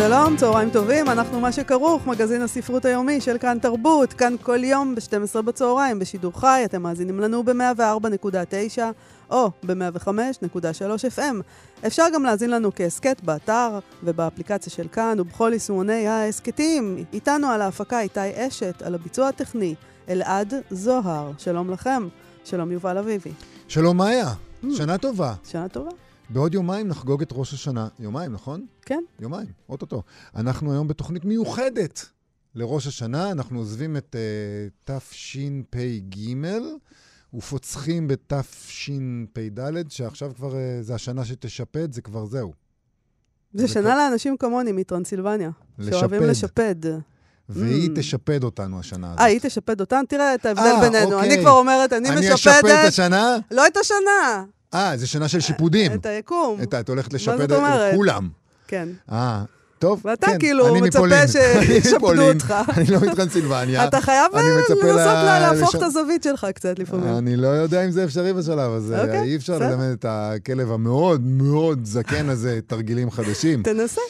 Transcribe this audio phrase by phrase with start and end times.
[0.00, 4.94] שלום, צהריים טובים, אנחנו מה שכרוך, מגזין הספרות היומי של כאן תרבות, כאן כל יום
[4.94, 8.78] ב-12 בצהריים, בשידור חי, אתם מאזינים לנו ב-104.9
[9.30, 11.34] או ב-105.3 FM.
[11.86, 17.04] אפשר גם להאזין לנו כהסכת באתר ובאפליקציה של כאן ובכל יישומוני ההסכתים.
[17.12, 19.74] איתנו על ההפקה איתי אשת, על הביצוע הטכני
[20.08, 21.32] אלעד זוהר.
[21.38, 22.08] שלום לכם,
[22.44, 23.32] שלום יובל אביבי.
[23.68, 24.28] שלום מאיה,
[24.64, 24.66] mm.
[24.76, 25.34] שנה טובה.
[25.44, 25.90] שנה טובה.
[26.32, 27.88] בעוד יומיים נחגוג את ראש השנה.
[27.98, 28.66] יומיים, נכון?
[28.82, 29.02] כן.
[29.20, 30.02] יומיים, אוטוטו.
[30.36, 32.06] אנחנו היום בתוכנית מיוחדת
[32.54, 33.30] לראש השנה.
[33.30, 34.16] אנחנו עוזבים את
[34.88, 36.16] uh, תשפ"ג
[37.34, 42.52] ופוצחים בתשפ"ד, שעכשיו כבר uh, זה השנה שתשפד, זה כבר זהו.
[43.54, 43.94] זה, שנה כבר...
[43.94, 45.50] לאנשים כמוני מטרנסילבניה.
[45.78, 45.98] לשפד.
[45.98, 46.74] שאוהבים לשפד.
[47.48, 47.92] והיא mm.
[47.96, 49.20] תשפד אותנו השנה הזאת.
[49.20, 50.06] אה, היא תשפד אותנו?
[50.08, 51.12] תראה את ההבדל 아, בינינו.
[51.12, 51.34] אוקיי.
[51.34, 52.30] אני כבר אומרת, אני, אני משפדת...
[52.30, 53.36] אני אשפד את השנה?
[53.50, 54.44] לא את השנה.
[54.74, 55.92] אה, זה שנה של שיפודים.
[55.92, 56.58] את היקום.
[56.62, 57.58] את, את הולכת לשפד את
[57.94, 58.28] כולם.
[58.68, 58.88] כן.
[59.12, 59.42] אה,
[59.78, 62.54] טוב, ואתה כן, כאילו מצפה שישפדו אותך.
[62.76, 63.88] אני לא מטרנסילבניה.
[63.88, 67.18] אתה חייב לנסות להפוך את הזווית שלך קצת לפעמים.
[67.18, 69.00] אני לא יודע אם זה אפשרי בשלב הזה.
[69.02, 73.62] אוקיי, אי אפשר ללמד את הכלב המאוד מאוד זקן הזה תרגילים חדשים.
[73.62, 74.00] תנסה.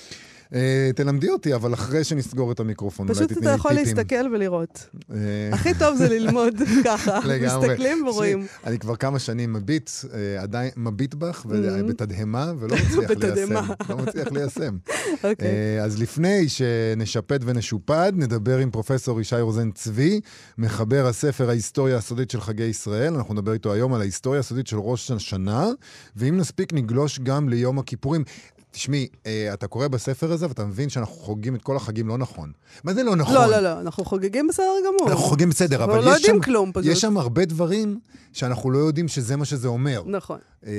[0.55, 3.43] אה, תלמדי אותי, אבל אחרי שנסגור את המיקרופון, אולי תתני לי טיפים.
[3.43, 4.87] פשוט אתה יכול להסתכל ולראות.
[5.13, 5.17] אה,
[5.53, 7.19] הכי טוב זה ללמוד ככה.
[7.25, 7.69] לגמרי.
[7.69, 8.47] מסתכלים ורואים.
[8.65, 11.47] אני כבר כמה שנים מביט, אה, עדיין מביט בך,
[11.89, 13.55] בתדהמה, ולא מצליח ליישם.
[13.89, 14.77] לא מצליח ליישם.
[15.25, 15.83] אוקיי.
[15.83, 20.21] אז לפני שנשפט ונשופד, נדבר עם פרופסור ישי רוזן צבי,
[20.59, 23.15] מחבר הספר ההיסטוריה הסודית של חגי ישראל.
[23.15, 25.69] אנחנו נדבר איתו היום על ההיסטוריה הסודית של ראש השנה,
[26.17, 28.25] ואם נספיק נגלוש גם ליום הכיפורים.
[28.71, 32.53] תשמעי, אה, אתה קורא בספר הזה ואתה מבין שאנחנו חוגגים את כל החגים לא נכון.
[32.85, 33.35] מה זה לא נכון?
[33.35, 35.11] לא, לא, לא, אנחנו חוגגים בסדר גמור.
[35.11, 36.93] אנחנו חוגגים בסדר, אבל לא יש, שם, כלום, פשוט.
[36.93, 38.01] יש שם הרבה דברים
[38.33, 40.03] שאנחנו לא יודעים שזה מה שזה אומר.
[40.07, 40.39] נכון.
[40.67, 40.73] אה,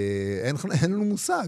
[0.44, 1.48] אין, אין לנו מושג.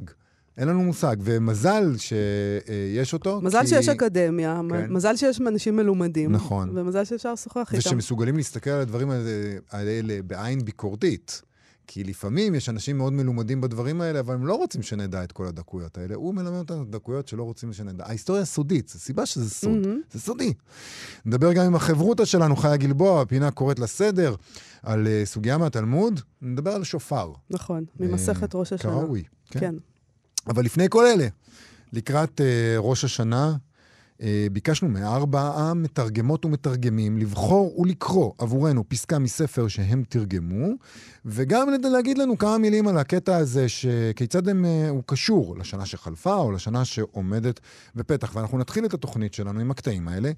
[0.58, 3.42] אין לנו מושג, ומזל שיש אותו.
[3.42, 3.68] מזל כי...
[3.68, 4.94] שיש אקדמיה, כן.
[4.94, 6.32] מזל שיש אנשים מלומדים.
[6.32, 6.78] נכון.
[6.78, 7.78] ומזל שאפשר לשוחח איתם.
[7.78, 11.42] ושמסוגלים להסתכל על הדברים האלה, האלה בעין ביקורתית.
[11.88, 15.46] כי לפעמים יש אנשים מאוד מלומדים בדברים האלה, אבל הם לא רוצים שנדע את כל
[15.46, 16.16] הדקויות האלה.
[16.16, 18.04] הוא מלמד אותנו דקויות שלא רוצים שנדע.
[18.08, 20.14] ההיסטוריה סודית, זו סיבה שזה סוד, mm-hmm.
[20.14, 20.54] זה סודי.
[21.26, 24.36] נדבר גם עם החברותא שלנו, חיה גלבוע, הפינה קוראת לסדר,
[24.84, 27.34] על uh, סוגיה מהתלמוד, נדבר על שופר.
[27.50, 28.92] נכון, ממסכת uh, ראש השנה.
[28.92, 29.60] כראוי, כן.
[29.60, 29.76] כן.
[30.48, 31.28] אבל לפני כל אלה,
[31.94, 32.44] לקראת uh,
[32.78, 33.56] ראש השנה, אה,
[34.52, 40.68] ביקשנו מארבעה מתרגמות ומתרגמים לבחור ולקרוא עבורנו פסקה מספר שהם תרגמו,
[41.26, 46.36] וגם להגיד לנו כמה מילים על הקטע הזה, שכיצד הם, אה, הוא קשור לשנה שחלפה
[46.36, 47.60] או לשנה שעומדת
[47.96, 48.36] בפתח.
[48.36, 50.32] ואנחנו נתחיל את התוכנית שלנו עם הקטעים האלה,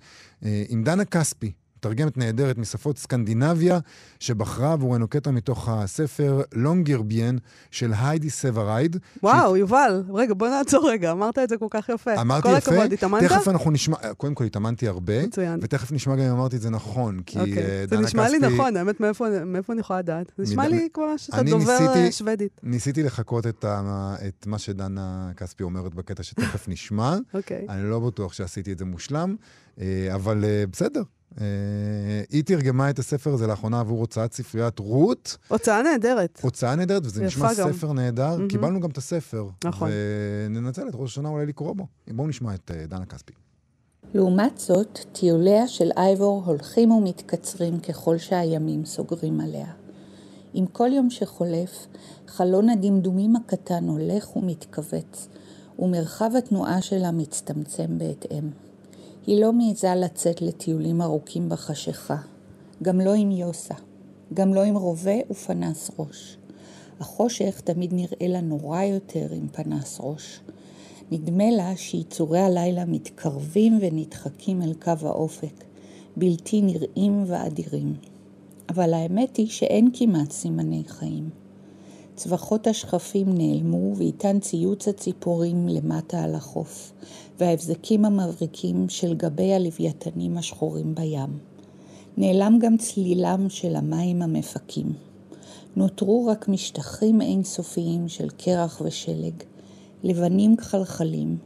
[0.46, 1.52] אה, עם דנה כספי,
[1.86, 3.80] מתרגמת נהדרת משפות סקנדינביה,
[4.20, 7.36] שבחרה עבורנו קטע מתוך הספר לונגיירביאן
[7.72, 8.98] של היידי סוורייד.
[9.24, 9.60] וואו, ש...
[9.60, 12.22] יובל, רגע, בוא נעצור רגע, אמרת את זה כל כך יפה.
[12.22, 12.72] אמרתי כל יפה?
[12.72, 13.24] הכבוד, התאמנת?
[13.24, 15.26] תכף אנחנו נשמע, קודם כל התאמנתי הרבה.
[15.26, 15.60] מצוין.
[15.62, 17.84] ותכף נשמע גם אם אמרתי את זה נכון, כי אוקיי.
[17.84, 18.40] אה, זה נשמע כספי...
[18.40, 20.32] לי נכון, האמת, מאיפה, מאיפה אני יכולה לדעת?
[20.38, 20.70] זה נשמע מד...
[20.70, 22.62] לי כמו שאתה דובר ניסיתי, אה, שוודית.
[22.64, 24.16] ניסיתי לחקות את, ה...
[24.28, 27.18] את מה שדנה כספי אומרת בקטע שתכף נשמע.
[27.34, 27.66] אוקיי.
[27.70, 29.36] אני לא בטוח שעשיתי את זה מושלם,
[29.82, 31.06] אה, אבל בסדר, אה,
[32.30, 35.38] היא תרגמה את הספר הזה לאחרונה עבור הוצאת ספריית רות.
[35.48, 36.40] הוצאה נהדרת.
[36.42, 37.74] הוצאה נהדרת, וזה נשמע גם.
[37.74, 38.38] ספר נהדר.
[38.38, 38.50] Mm-hmm.
[38.50, 39.50] קיבלנו גם את הספר.
[39.64, 39.90] נכון.
[40.50, 41.88] וננצל את ראש השנה אולי לקרוא בו.
[42.08, 43.34] בואו נשמע את uh, דנה כספי.
[44.14, 49.68] לעומת זאת, טיוליה של אייבור הולכים ומתקצרים ככל שהימים סוגרים עליה.
[50.54, 51.88] עם כל יום שחולף,
[52.28, 55.28] חלון הדמדומים הקטן הולך ומתכווץ,
[55.80, 58.50] ומרחב התנועה שלה מצטמצם בהתאם.
[59.28, 62.18] היא לא מעיזה לצאת לטיולים ארוכים בחשיכה,
[62.84, 63.74] גם לא עם יוסה,
[64.34, 66.38] גם לא עם רובה ופנס ראש.
[67.00, 70.40] החושך תמיד נראה לה נורא יותר עם פנס ראש.
[71.12, 75.64] נדמה לה שיצורי הלילה מתקרבים ונדחקים אל קו האופק,
[76.18, 77.94] בלתי נראים ואדירים.
[78.70, 81.30] אבל האמת היא שאין כמעט סימני חיים.
[82.16, 86.94] צווחות השכפים נעלמו ואיתן ציוץ הציפורים למטה על החוף,
[87.40, 91.38] וההבזקים המבריקים של גבי הלוויתנים השחורים בים.
[92.18, 94.94] נעלם גם צלילם של המים המפקים.
[95.76, 99.34] נותרו רק משטחים אינסופיים של קרח ושלג,
[100.04, 101.38] לבנים כחלחלים,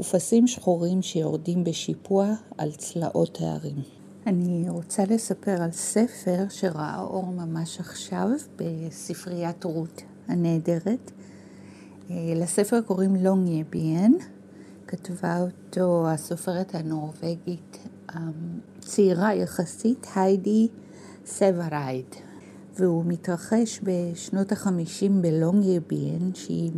[0.00, 3.76] ופסים שחורים שיורדים בשיפוע על צלעות ההרים.
[4.26, 11.10] אני רוצה לספר על ספר שראה אור ממש עכשיו בספריית רות הנהדרת.
[12.10, 14.12] אה, לספר קוראים לונגיירביאן,
[14.96, 20.68] כתבה אותו הסופרת הנורבגית הצעירה יחסית, היידי
[21.26, 22.06] סברייד,
[22.78, 26.72] והוא מתרחש בשנות החמישים בלונגיירביאן, שהיא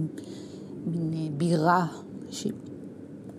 [0.87, 1.87] מין בירה,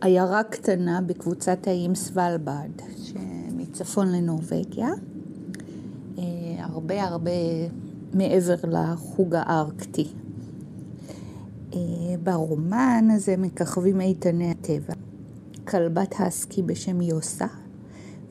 [0.02, 2.82] עיירה קטנה בקבוצת האיים סוולברד,
[3.58, 4.90] מצפון לנורבגיה,
[6.18, 6.24] אה,
[6.60, 7.32] הרבה הרבה
[8.14, 10.08] מעבר לחוג הארקטי.
[11.78, 14.94] אה, ברומן הזה מככבים איתני הטבע,
[15.68, 17.48] כלבת הסקי בשם יוסה,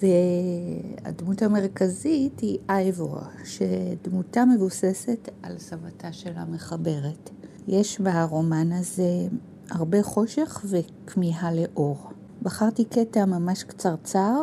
[0.03, 7.31] והדמות המרכזית היא אייבור, שדמותה מבוססת על סבתה של המחברת.
[7.69, 9.27] יש ברומן הזה
[9.71, 11.97] הרבה חושך וכמיהה לאור.
[12.43, 14.43] בחרתי קטע ממש קצרצר,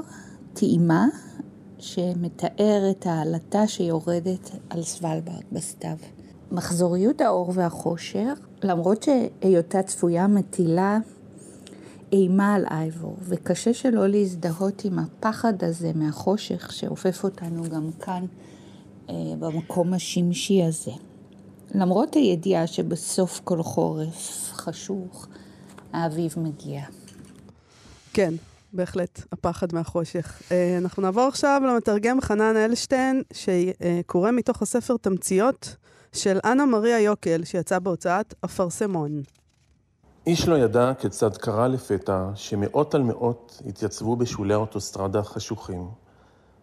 [0.53, 1.07] טעימה,
[1.79, 5.97] שמתאר את העלטה שיורדת על סוולברד בסתיו.
[6.53, 10.97] מחזוריות האור והחושך, למרות שהיותה צפויה מטילה
[12.11, 18.25] אימה על אייבור, וקשה שלא להזדהות עם הפחד הזה מהחושך שאופף אותנו גם כאן
[19.09, 20.91] אה, במקום השמשי הזה.
[21.75, 25.27] למרות הידיעה שבסוף כל חורף חשוך,
[25.93, 26.81] האביב מגיע.
[28.13, 28.33] כן,
[28.73, 30.41] בהחלט, הפחד מהחושך.
[30.51, 35.75] אה, אנחנו נעבור עכשיו למתרגם חנן אלשטיין, שקורא מתוך הספר תמציות
[36.13, 39.21] של אנה מריה יוקל, שיצא בהוצאת אפרסמון.
[40.27, 45.87] איש לא ידע כיצד קרה לפתע שמאות על מאות התייצבו בשולי האוטוסטרדה החשוכים.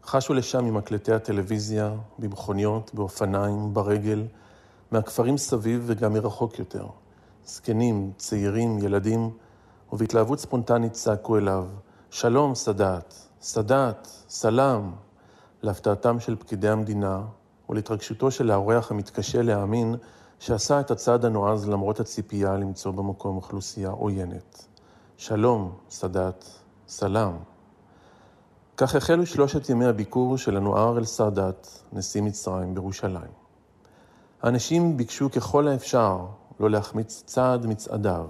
[0.05, 4.25] חשו לשם ממקלטי הטלוויזיה, במכוניות, באופניים, ברגל,
[4.91, 6.87] מהכפרים סביב וגם מרחוק יותר.
[7.47, 9.31] זקנים, צעירים, ילדים,
[9.93, 11.67] ובהתלהבות ספונטנית צעקו אליו,
[12.11, 14.91] שלום, סאדאת, סאדאת, סלאם,
[15.63, 17.21] להפתעתם של פקידי המדינה,
[17.71, 19.95] ולהתרגשותו של האורח המתקשה להאמין
[20.39, 24.67] שעשה את הצעד הנועז למרות הציפייה למצוא במקום אוכלוסייה עוינת.
[25.17, 26.45] שלום, סאדאת,
[26.89, 27.33] סלאם.
[28.77, 33.31] כך החלו שלושת ימי הביקור של אנואר אל-סאדאת, נשיא מצרים בירושלים.
[34.43, 36.27] האנשים ביקשו ככל האפשר
[36.61, 38.27] לא להחמיץ צעד מצעדיו,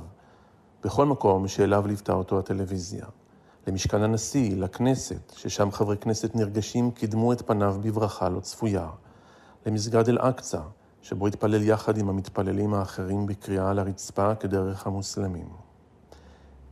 [0.85, 3.07] בכל מקום שאליו ליוותה אותו הטלוויזיה.
[3.67, 8.89] למשכן הנשיא, לכנסת, ששם חברי כנסת נרגשים קידמו את פניו בברכה לא צפויה.
[9.67, 10.61] למסגד אל-אקצא,
[11.03, 15.49] שבו התפלל יחד עם המתפללים האחרים בקריאה על הרצפה כדרך המוסלמים.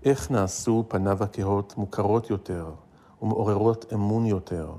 [0.04, 2.70] איך נעשו פניו הכהות מוכרות יותר
[3.22, 4.72] ומעוררות אמון יותר,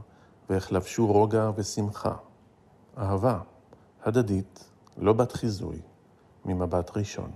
[0.49, 2.13] ואיך לבשו רוגע ושמחה.
[2.97, 3.39] אהבה,
[4.03, 5.77] הדדית, לא בת חיזוי,
[6.45, 7.31] ממבט ראשון.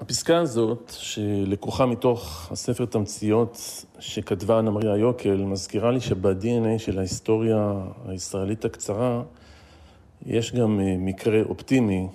[0.00, 3.58] הפסקה הזאת, שלקוחה מתוך הספר תמציות
[3.98, 7.74] שכתבה אנה מריה יוקל, מזכירה לי שב-DNA של ההיסטוריה
[8.06, 9.22] הישראלית הקצרה,
[10.26, 12.06] יש גם אה, מקרה אופטימי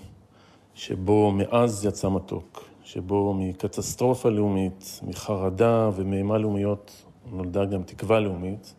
[0.75, 8.73] שבו מאז יצא מתוק, שבו מקטסטרופה לאומית, מחרדה ומאימה לאומיות נולדה גם תקווה לאומית.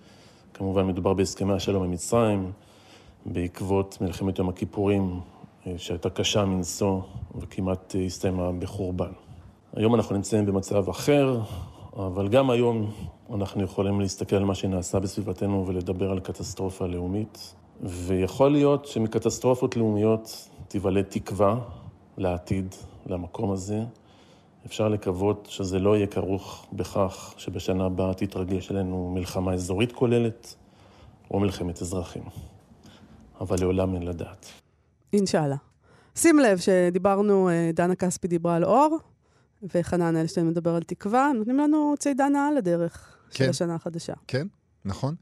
[0.55, 2.53] כמובן מדובר בהסכמי השלום עם מצרים,
[3.27, 5.21] בעקבות מלחמת יום הכיפורים
[5.77, 7.01] שהייתה קשה מנשוא
[7.35, 9.13] וכמעט הסתיימה בחורבן.
[9.77, 11.41] היום אנחנו נמצאים במצב אחר,
[11.97, 12.91] אבל גם היום
[13.35, 17.55] אנחנו יכולים להסתכל על מה שנעשה בסביבתנו ולדבר על קטסטרופה לאומית.
[17.83, 21.61] ויכול להיות שמקטסטרופות לאומיות תיוולד תקווה
[22.17, 22.75] לעתיד,
[23.07, 23.81] למקום הזה.
[24.67, 30.55] אפשר לקוות שזה לא יהיה כרוך בכך שבשנה הבאה תתרגש עלינו מלחמה אזורית כוללת
[31.31, 32.23] או מלחמת אזרחים.
[33.41, 34.47] אבל לעולם אין לדעת.
[35.13, 35.57] אינשאללה.
[36.17, 38.99] שים לב שדיברנו, אה, דנה כספי דיברה על אור,
[39.75, 43.45] וחנן אלשטיין מדבר על תקווה, נותנים לנו צידנה על הדרך כן.
[43.45, 44.13] של השנה החדשה.
[44.27, 44.47] כן,
[44.85, 45.15] נכון.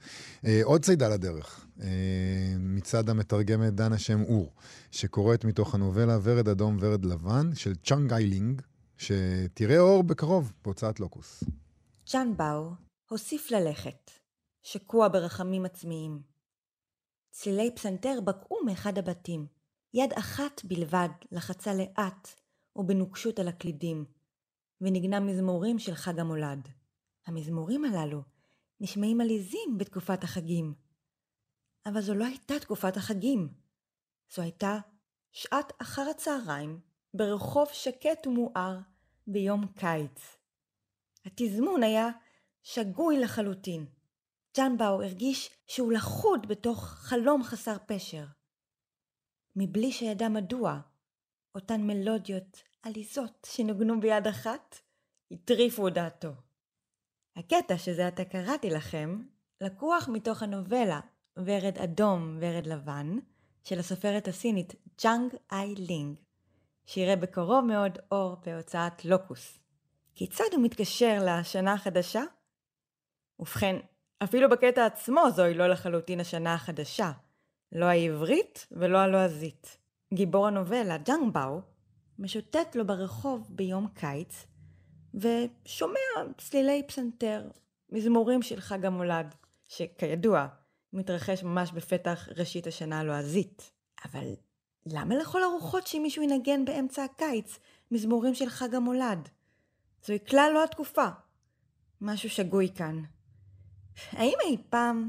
[0.45, 4.53] אה, עוד צידה לדרך, אה, מצד המתרגמת דנה שם אור,
[4.91, 8.63] שקוראת מתוך הנובלה ורד אדום ורד לבן של צ'אנג איילינג,
[8.97, 11.45] שתראה אור בקרוב בהוצאת לוקוס.
[12.07, 12.71] צ'אן באו
[13.11, 14.11] הוסיף ללכת,
[14.63, 16.23] שקוע ברחמים עצמיים.
[17.31, 19.47] צלילי פסנתר בקעו מאחד הבתים.
[19.95, 22.29] יד אחת בלבד לחצה לאט
[22.77, 24.05] ובנוקשות על הקלידים,
[24.81, 26.69] ונגנה מזמורים של חג המולד.
[27.27, 28.23] המזמורים הללו
[28.83, 30.75] נשמעים עליזים בתקופת החגים.
[31.87, 33.49] אבל זו לא הייתה תקופת החגים.
[34.35, 34.79] זו הייתה
[35.33, 36.81] שעת אחר הצהריים
[37.15, 38.79] ברחוב שקט ומואר
[39.27, 40.37] ביום קיץ.
[41.25, 42.09] התזמון היה
[42.63, 43.87] שגוי לחלוטין.
[44.57, 48.25] ג'אנבאו הרגיש שהוא לכוד בתוך חלום חסר פשר.
[49.57, 50.81] מבלי שידע מדוע,
[51.55, 54.77] אותן מלודיות עליזות שנוגנו ביד אחת,
[55.31, 56.33] הטריפו דעתו.
[57.37, 59.23] הקטע שזה עתה קראתי לכם,
[59.61, 61.01] לקוח מתוך הנובלה
[61.37, 63.19] ורד אדום ורד לבן
[63.65, 66.19] של הסופרת הסינית ג'אנג איי לינג,
[66.87, 69.59] שיראה בקרוב מאוד אור בהוצאת לוקוס.
[70.15, 72.23] כיצד הוא מתקשר לשנה החדשה?
[73.39, 73.77] ובכן,
[74.25, 77.13] אפילו בקטע עצמו זוהי לא לחלוטין השנה החדשה,
[77.73, 79.79] לא העברית ולא הלועזית.
[80.15, 81.61] גיבור הנובלה, ג'אנג באו,
[82.19, 84.47] משוטט לו ברחוב ביום קיץ,
[85.15, 87.49] ושומע צלילי פסנתר,
[87.91, 89.35] מזמורים של חג המולד,
[89.67, 90.47] שכידוע,
[90.93, 93.73] מתרחש ממש בפתח ראשית השנה הלועזית.
[94.05, 94.35] אבל
[94.87, 97.59] למה לכל הרוחות שמישהו ינגן באמצע הקיץ
[97.91, 99.29] מזמורים של חג המולד?
[100.07, 101.07] זוהי כלל לא התקופה.
[102.01, 103.03] משהו שגוי כאן.
[104.11, 105.09] האם אי פעם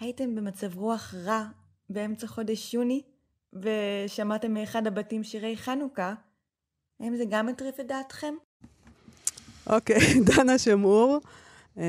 [0.00, 1.44] הייתם במצב רוח רע
[1.90, 3.02] באמצע חודש יוני
[3.52, 6.14] ושמעתם מאחד הבתים שירי חנוכה?
[7.00, 8.34] האם זה גם הטריף את דעתכם?
[9.68, 9.98] אוקיי,
[10.36, 11.18] דנה שמעור,
[11.78, 11.84] אה,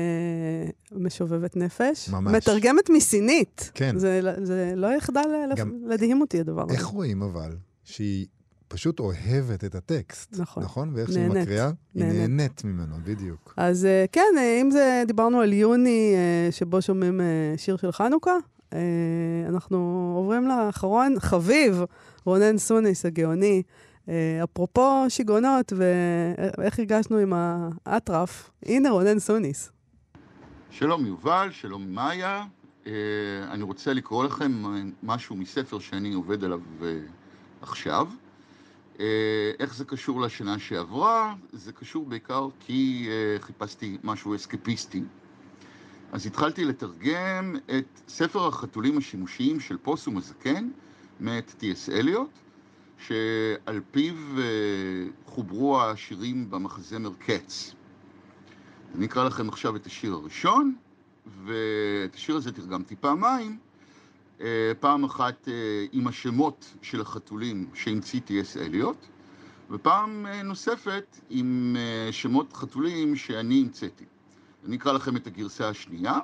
[0.92, 2.08] משובבת נפש.
[2.08, 2.34] ממש.
[2.34, 3.70] מתרגמת מסינית.
[3.74, 3.98] כן.
[3.98, 5.20] זה, זה לא יחדל
[5.56, 6.72] גם- להדהים אותי, הדבר הזה.
[6.74, 8.26] איך רואים אבל שהיא
[8.68, 10.38] פשוט אוהבת את הטקסט?
[10.38, 10.62] נכון.
[10.62, 10.90] נכון?
[10.94, 11.42] ואיך שהיא נהנית.
[11.42, 12.18] מקריאה, היא נהנית.
[12.20, 13.54] נהנית ממנו, בדיוק.
[13.56, 16.14] אז אה, כן, אה, אם זה, דיברנו על יוני,
[16.50, 17.20] שבו שומעים
[17.56, 18.36] שיר של חנוכה,
[19.48, 19.78] אנחנו
[20.16, 21.82] עוברים לאחרון, חביב,
[22.24, 23.62] רונן סוניס הגאוני.
[24.10, 27.32] אה, אפרופו שיגעונות ואיך הגשנו עם
[27.86, 29.72] האטרף, הנה רונן סוניס.
[30.70, 32.44] שלום יובל, שלום מאיה.
[32.86, 32.92] אה,
[33.50, 34.62] אני רוצה לקרוא לכם
[35.02, 36.98] משהו מספר שאני עובד עליו אה,
[37.62, 38.08] עכשיו.
[39.60, 41.34] איך זה קשור לשנה שעברה?
[41.52, 43.08] זה קשור בעיקר כי
[43.40, 45.02] חיפשתי משהו אסקפיסטי.
[46.12, 50.68] אז התחלתי לתרגם את ספר החתולים השימושיים של פוסום הזקן
[51.20, 51.88] מאת טי.אס.
[51.88, 52.30] אליוט,
[53.06, 54.44] שעל פיו אה,
[55.26, 57.74] חוברו השירים במחזמר קץ.
[58.94, 60.74] אני אקרא לכם עכשיו את השיר הראשון,
[61.44, 63.58] ואת השיר הזה תרגמתי פעמיים.
[64.40, 65.52] אה, פעם אחת אה,
[65.92, 68.56] עם השמות של החתולים שהמציא טי.אס.
[68.56, 69.06] אליוט,
[69.70, 71.76] ופעם נוספת עם
[72.10, 74.04] שמות חתולים שאני המצאתי.
[74.66, 76.18] אני אקרא לכם את הגרסה השנייה,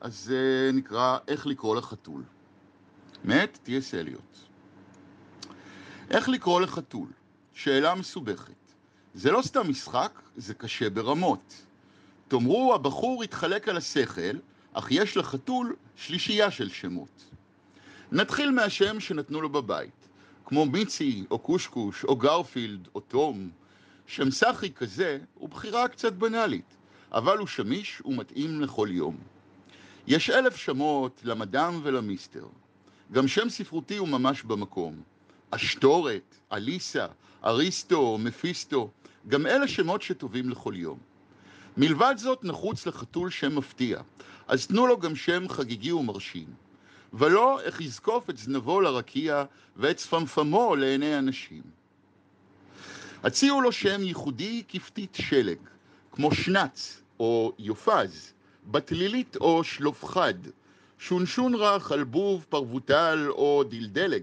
[0.00, 2.22] אז זה נקרא איך לקרוא לחתול.
[3.24, 3.94] מאת טי.אס.
[3.94, 4.46] אליוט.
[6.10, 7.08] איך לקרוא לחתול?
[7.52, 8.52] שאלה מסובכת.
[9.14, 11.62] זה לא סתם משחק, זה קשה ברמות.
[12.28, 14.38] תאמרו, הבחור התחלק על השכל,
[14.72, 17.24] אך יש לחתול שלישייה של שמות.
[18.12, 20.08] נתחיל מהשם שנתנו לו בבית,
[20.44, 23.50] כמו מיצי, או קושקוש, או גרפילד, או תום.
[24.06, 26.76] שם סחי כזה הוא בחירה קצת בנאלית,
[27.12, 29.16] אבל הוא שמיש ומתאים לכל יום.
[30.06, 32.46] יש אלף שמות למדאם ולמיסטר.
[33.12, 35.02] גם שם ספרותי הוא ממש במקום.
[35.50, 37.06] אשתורת, אליסה,
[37.44, 38.90] אריסטו, מפיסטו,
[39.28, 40.98] גם אלה שמות שטובים לכל יום.
[41.76, 44.00] מלבד זאת נחוץ לחתול שם מפתיע,
[44.48, 46.46] אז תנו לו גם שם חגיגי ומרשים.
[47.12, 49.44] ולא איך יזקוף את זנבו לרקיע
[49.76, 51.62] ואת שפמפמו לעיני אנשים.
[53.22, 55.58] הציעו לו שם ייחודי כפתית שלג,
[56.12, 58.32] כמו שנץ או יופז,
[58.66, 60.34] בתלילית או שלופחד,
[60.98, 64.22] שונשון רך, אלבוב, פרבוטל או דלדלג,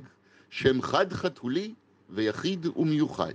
[0.54, 1.74] שם חד חתולי
[2.10, 3.34] ויחיד ומיוחד.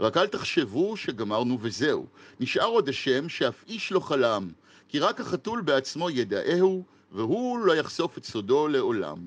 [0.00, 2.06] רק אל תחשבו שגמרנו וזהו.
[2.40, 4.48] נשאר עוד השם שאף איש לא חלם,
[4.88, 9.18] כי רק החתול בעצמו ידעהו, והוא לא יחשוף את סודו לעולם.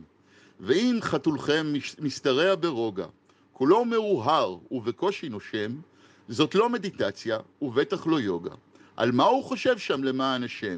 [0.59, 3.05] ואם חתולכם מש- משתרע ברוגע,
[3.53, 5.71] כולו מאוהר ובקושי נושם,
[6.29, 8.55] זאת לא מדיטציה ובטח לא יוגה.
[8.97, 10.77] על מה הוא חושב שם למען השם?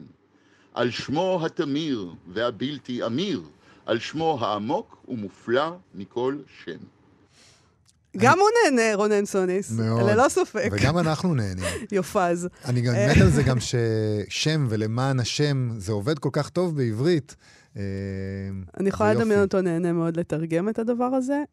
[0.74, 3.42] על שמו התמיר והבלתי אמיר,
[3.88, 6.78] על שמו העמוק ומופלא מכל שם.
[8.18, 9.72] גם הוא נהנה, רונן סוניס.
[9.72, 10.10] מאוד.
[10.10, 10.70] ללא ספק.
[10.72, 11.66] וגם אנחנו נהנים.
[11.92, 12.48] יופז.
[12.66, 17.36] אני גם מת על זה גם ששם ולמען השם, זה עובד כל כך טוב בעברית.
[17.78, 17.82] אה,
[18.80, 19.42] אני יכולה לדמיין.
[19.42, 21.44] אותו נהנה מאוד לתרגם את הדבר הזה,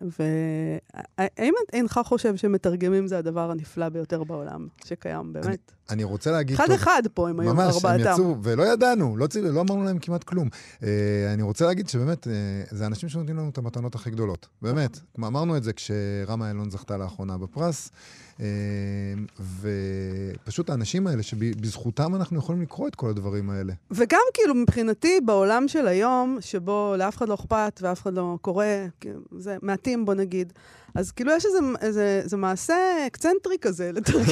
[1.20, 5.72] והאם אינך חושב שמתרגמים זה הדבר הנפלא ביותר בעולם שקיים, באמת?
[5.90, 6.60] אני רוצה להגיד...
[6.60, 8.12] אחד-אחד פה הם היו ממש, הם ארבעתם.
[8.12, 10.48] יצאו, ולא ידענו, לא, לא אמרנו להם כמעט כלום.
[10.82, 10.88] אה,
[11.34, 12.32] אני רוצה להגיד שבאמת, אה,
[12.70, 14.48] זה אנשים שנותנים לנו את המתנות הכי גדולות.
[14.62, 14.98] באמת.
[15.14, 17.90] כמו אמרנו את זה כשרמה אילון זכתה לאחרונה בפרס,
[18.40, 18.46] אה,
[19.60, 23.72] ופשוט האנשים האלה, שבזכותם אנחנו יכולים לקרוא את כל הדברים האלה.
[23.90, 28.66] וגם כאילו מבחינתי, בעולם של היום, שבו לאף אחד לא אכפת ואף אחד לא קורא,
[29.00, 30.52] כאילו, זה מעטים בוא נגיד,
[30.94, 32.74] אז כאילו יש איזה, איזה, איזה מעשה
[33.06, 34.22] אקצנטרי כזה לתרגם.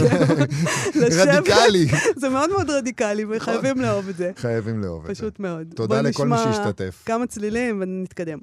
[0.95, 1.28] לשבת.
[1.28, 1.87] רדיקלי.
[2.16, 4.31] זה מאוד מאוד רדיקלי, וחייבים לאהוב את זה.
[4.37, 5.23] חייבים לאהוב את זה.
[5.23, 5.73] פשוט מאוד.
[5.76, 7.02] תודה בוא לכל מי נשמע שהשתתף.
[7.07, 8.38] כמה צלילים ונתקדם.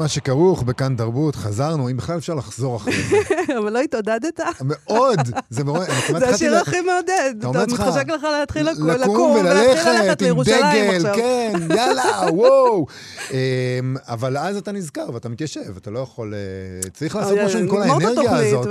[0.00, 3.16] מה שכרוך בכאן תרבות, חזרנו, אם בכלל אפשר לחזור אחרי זה.
[3.58, 4.40] אבל לא התעודדת?
[4.60, 5.18] מאוד,
[5.50, 5.86] זה מאוד,
[6.22, 7.34] השיר הכי מעודד.
[7.50, 11.14] אתה מתחשק לך להתחיל לקום ולהתחיל ללכת וללכת עם לירושלים עכשיו.
[11.14, 12.86] כן, יאללה, וואו.
[13.30, 13.36] אמ,
[14.08, 16.34] אבל אז אתה נזכר ואתה מתיישב, אתה לא יכול...
[16.34, 18.66] אה, צריך לעשות משהו עם כל האנרגיה הזאת.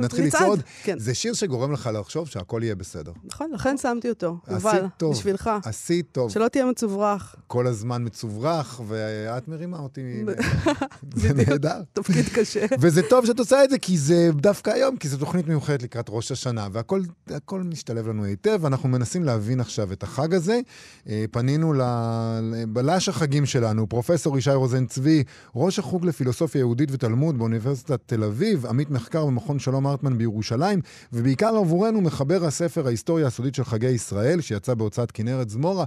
[0.00, 0.24] נתחיל.
[0.26, 0.60] לצעוד.
[0.82, 0.98] כן.
[0.98, 3.12] זה שיר שגורם לך לחשוב שהכל יהיה בסדר.
[3.24, 4.36] נכון, לכן שמתי אותו.
[4.46, 5.12] עשית טוב.
[5.14, 5.50] בשבילך.
[5.64, 6.30] עשית טוב.
[6.30, 7.34] שלא תהיה מצוברח.
[7.46, 10.24] כל הזמן מצוברח, ואת מרימה אותי.
[11.14, 11.32] זה.
[11.34, 11.80] נהדר.
[11.92, 12.66] תפקיד קשה.
[12.80, 16.06] וזה טוב שאת עושה את זה, כי זה דווקא היום, כי זו תוכנית מיוחדת לקראת
[16.08, 20.60] ראש השנה, והכל הכל משתלב לנו היטב, ואנחנו מנסים להבין עכשיו את החג הזה.
[21.08, 25.24] אה, פנינו לבלש החגים שלנו, פרופסור ישי רוזן צבי,
[25.56, 30.80] ראש החוג לפילוסופיה יהודית ותלמוד באוניברסיטת תל אביב, עמית מחקר במכון שלום הרטמן בירושלים,
[31.12, 35.84] ובעיקר עבורנו מחבר הספר ההיסטוריה הסודית של חגי ישראל, שיצא בהוצאת כנרת זמורה.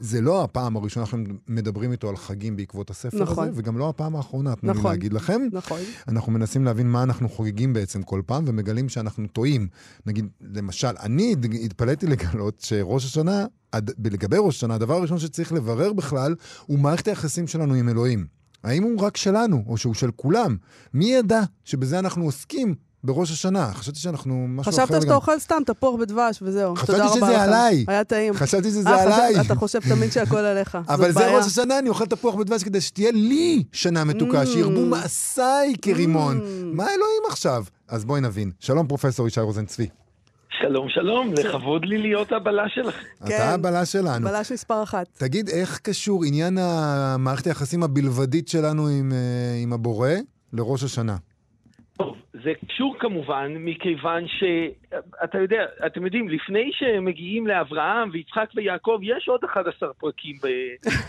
[0.00, 3.48] זה לא הפעם הראשונה שאנחנו מדברים איתו על חגים בעקבות הספר נכון.
[3.48, 4.90] הזה, וגם לא הפעם האחרונה, תנו לי נכון.
[4.90, 5.40] להגיד לכם.
[5.52, 5.80] נכון.
[6.08, 9.68] אנחנו מנסים להבין מה אנחנו חוגגים בעצם כל פעם, ומגלים שאנחנו טועים.
[10.06, 13.46] נגיד, למשל, אני התפלאתי לגלות שראש השנה,
[14.04, 16.34] לגבי ראש השנה, הדבר הראשון שצריך לברר בכלל,
[16.66, 18.26] הוא מערכת היחסים שלנו עם אלוהים.
[18.64, 20.56] האם הוא רק שלנו, או שהוא של כולם?
[20.94, 23.70] מי ידע שבזה אנחנו עוסקים בראש השנה?
[23.74, 26.76] חשבתי שאנחנו משהו אחר חשבת שאתה אוכל סתם תפוח בדבש וזהו.
[26.76, 27.40] חשבתי תודה רבה שזה לך.
[27.42, 27.84] עליי.
[27.88, 28.34] היה טעים.
[28.34, 29.40] חשבתי שזה אה, חשבת- עליי.
[29.40, 30.78] אתה חושב תמיד שהכל עליך.
[30.88, 31.36] אבל זה.
[31.36, 34.46] ראש השנה, אני אוכל תפוח בדבש כדי שתהיה לי שנה מתוקה, Mm.
[34.46, 36.38] שירבו מעשיי כרימון.
[36.38, 36.42] Mm.
[36.64, 37.64] מה אלוהים עכשיו?
[37.88, 38.50] אז בואי נבין.
[38.60, 39.86] שלום, פרופסור ישי רוזן צבי.
[40.60, 42.98] שלום, שלום, לכבוד לי להיות הבלש שלכם.
[43.26, 43.36] כן.
[43.36, 44.28] אתה הבלש שלנו.
[44.28, 45.06] בלש מספר אחת.
[45.18, 49.18] תגיד, איך קשור עניין המערכת היחסים הבלבדית שלנו עם, אה,
[49.62, 50.10] עם הבורא
[50.52, 51.16] לראש השנה?
[52.00, 59.28] טוב, זה קשור כמובן, מכיוון שאתה יודע, אתם יודעים, לפני שמגיעים לאברהם ויצחק ויעקב, יש
[59.28, 60.46] עוד 11 פרקים ב,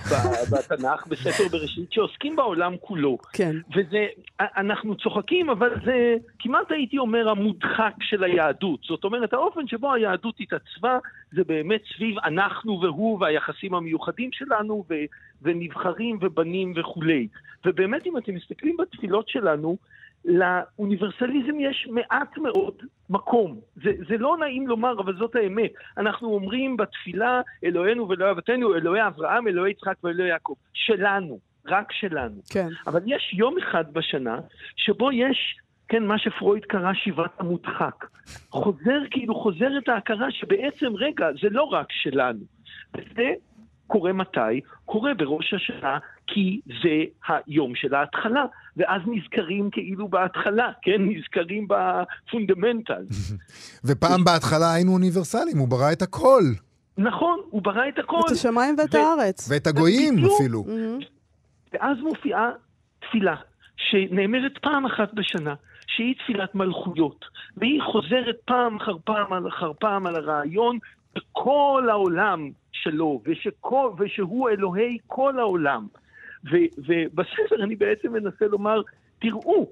[0.09, 0.13] ב,
[0.51, 3.17] בתנ"ך, בספר בראשית, שעוסקים בעולם כולו.
[3.33, 3.55] כן.
[3.75, 4.07] וזה,
[4.39, 8.79] אנחנו צוחקים, אבל זה כמעט הייתי אומר המודחק של היהדות.
[8.83, 10.97] זאת אומרת, האופן שבו היהדות התעצבה,
[11.31, 14.93] זה באמת סביב אנחנו והוא והיחסים המיוחדים שלנו, ו,
[15.41, 17.27] ונבחרים ובנים וכולי.
[17.65, 19.77] ובאמת, אם אתם מסתכלים בתפילות שלנו,
[20.25, 22.75] לאוניברסליזם יש מעט מאוד
[23.09, 23.59] מקום.
[23.75, 25.71] זה, זה לא נעים לומר, אבל זאת האמת.
[25.97, 30.53] אנחנו אומרים בתפילה, אלוהינו ואלוהי אבותינו, אלוהי אברהם, אלוהי יצחק ואלוהי יעקב.
[30.73, 32.41] שלנו, רק שלנו.
[32.49, 32.67] כן.
[32.87, 34.39] אבל יש יום אחד בשנה
[34.75, 35.57] שבו יש,
[35.87, 38.05] כן, מה שפרויד קרא שיבת המודחק.
[38.49, 42.39] חוזר, כאילו חוזרת ההכרה שבעצם, רגע, זה לא רק שלנו.
[42.97, 43.33] וזה
[43.87, 44.61] קורה מתי?
[44.85, 45.97] קורה בראש השנה,
[46.33, 47.03] כי זה
[47.47, 48.45] היום של ההתחלה.
[48.77, 50.97] ואז נזכרים כאילו בהתחלה, כן?
[50.99, 53.03] נזכרים בפונדמנטל.
[53.85, 56.43] ופעם בהתחלה היינו אוניברסליים, הוא ברא את הכל.
[56.97, 58.19] נכון, הוא ברא את הכל.
[58.27, 59.51] את השמיים ואת ו- הארץ.
[59.51, 60.13] ואת הגויים.
[60.35, 60.63] אפילו.
[60.67, 60.99] מהמם.
[61.73, 62.49] ואז מופיעה
[62.99, 63.35] תפילה,
[63.77, 65.53] שנאמרת פעם אחת בשנה,
[65.87, 67.25] שהיא תפילת מלכויות.
[67.57, 70.77] והיא חוזרת פעם אחר פעם על- אחר פעם על הרעיון
[71.17, 75.87] שכל העולם שלו, ושכל, ושהוא אלוהי כל העולם.
[76.45, 78.81] ו- ובספר אני בעצם מנסה לומר,
[79.19, 79.67] תראו,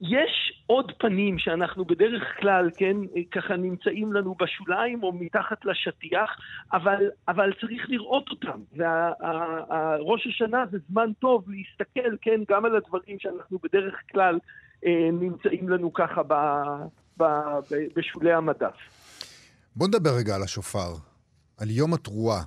[0.00, 2.96] יש עוד פנים שאנחנו בדרך כלל, כן,
[3.30, 6.30] ככה נמצאים לנו בשוליים או מתחת לשטיח,
[6.72, 8.60] אבל, אבל צריך לראות אותם.
[8.72, 14.38] וראש השנה זה זמן טוב להסתכל, כן, גם על הדברים שאנחנו בדרך כלל
[14.86, 16.34] אה, נמצאים לנו ככה ב,
[17.16, 17.24] ב,
[17.70, 18.76] ב, בשולי המדף.
[19.76, 20.94] בוא נדבר רגע על השופר,
[21.58, 22.42] על יום התרועה.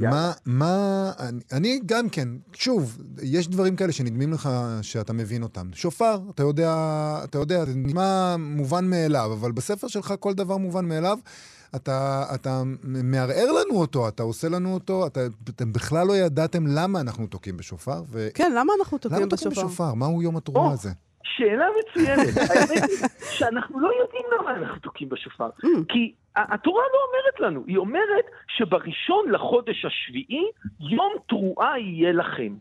[0.00, 4.48] מה, מה, אני, אני גם כן, שוב, יש דברים כאלה שנדמים לך
[4.82, 5.70] שאתה מבין אותם.
[5.72, 6.74] שופר, אתה יודע,
[7.24, 11.18] אתה יודע, זה נשמע מובן מאליו, אבל בספר שלך כל דבר מובן מאליו.
[11.76, 17.00] אתה, אתה מערער לנו אותו, אתה עושה לנו אותו, אתה, אתם בכלל לא ידעתם למה
[17.00, 18.28] אנחנו תוקעים בשופר, ו...
[18.34, 19.66] כן, למה אנחנו תוקעים למה תוקעים בשופר?
[19.66, 19.94] בשופר?
[19.94, 20.72] מהו יום התרועה או.
[20.72, 20.90] הזה?
[21.24, 22.36] שאלה מצוינת.
[22.50, 25.48] האמת היא שאנחנו לא יודעים למה אנחנו תוקעים בשופר.
[25.64, 25.68] Mm.
[25.88, 30.44] כי התורה לא אומרת לנו, היא אומרת שבראשון לחודש השביעי,
[30.80, 32.54] יום תרועה יהיה לכם.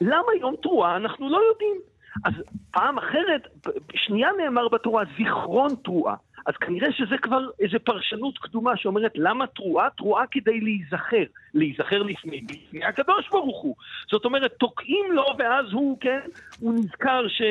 [0.00, 0.96] למה יום תרועה?
[0.96, 1.76] אנחנו לא יודעים.
[2.24, 2.32] אז
[2.70, 3.46] פעם אחרת,
[3.94, 6.14] שנייה נאמר בתורה, זיכרון תרועה.
[6.46, 9.88] אז כנראה שזה כבר איזו פרשנות קדומה שאומרת למה תרועה?
[9.96, 11.24] תרועה כדי להיזכר.
[11.54, 13.74] להיזכר לפני, לפני הקדוש ברוך הוא.
[14.10, 16.20] זאת אומרת, תוקעים לו ואז הוא, כן,
[16.60, 17.42] הוא נזכר ש...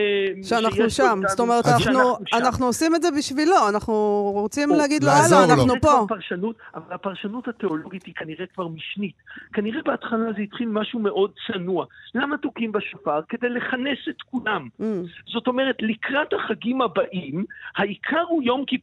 [0.50, 1.20] שאנחנו שם.
[1.28, 2.18] זאת אומרת, אנחנו-.
[2.34, 3.94] אנחנו עושים את זה בשבילו, אנחנו
[4.34, 5.54] רוצים או, להגיד לו, הלו, לו.
[5.54, 6.06] אנחנו פה.
[6.08, 9.16] פרשנות, אבל הפרשנות התיאולוגית היא כנראה כבר משנית.
[9.54, 11.86] כנראה בהתחלה זה התחיל משהו מאוד צנוע.
[12.16, 13.20] למה תוקעים בשופר?
[13.30, 14.68] כדי לכנס את כולם.
[14.82, 14.84] Mm.
[15.34, 17.46] זאת אומרת, לקראת החגים הבאים,
[17.78, 18.79] העיקר הוא יום כיפור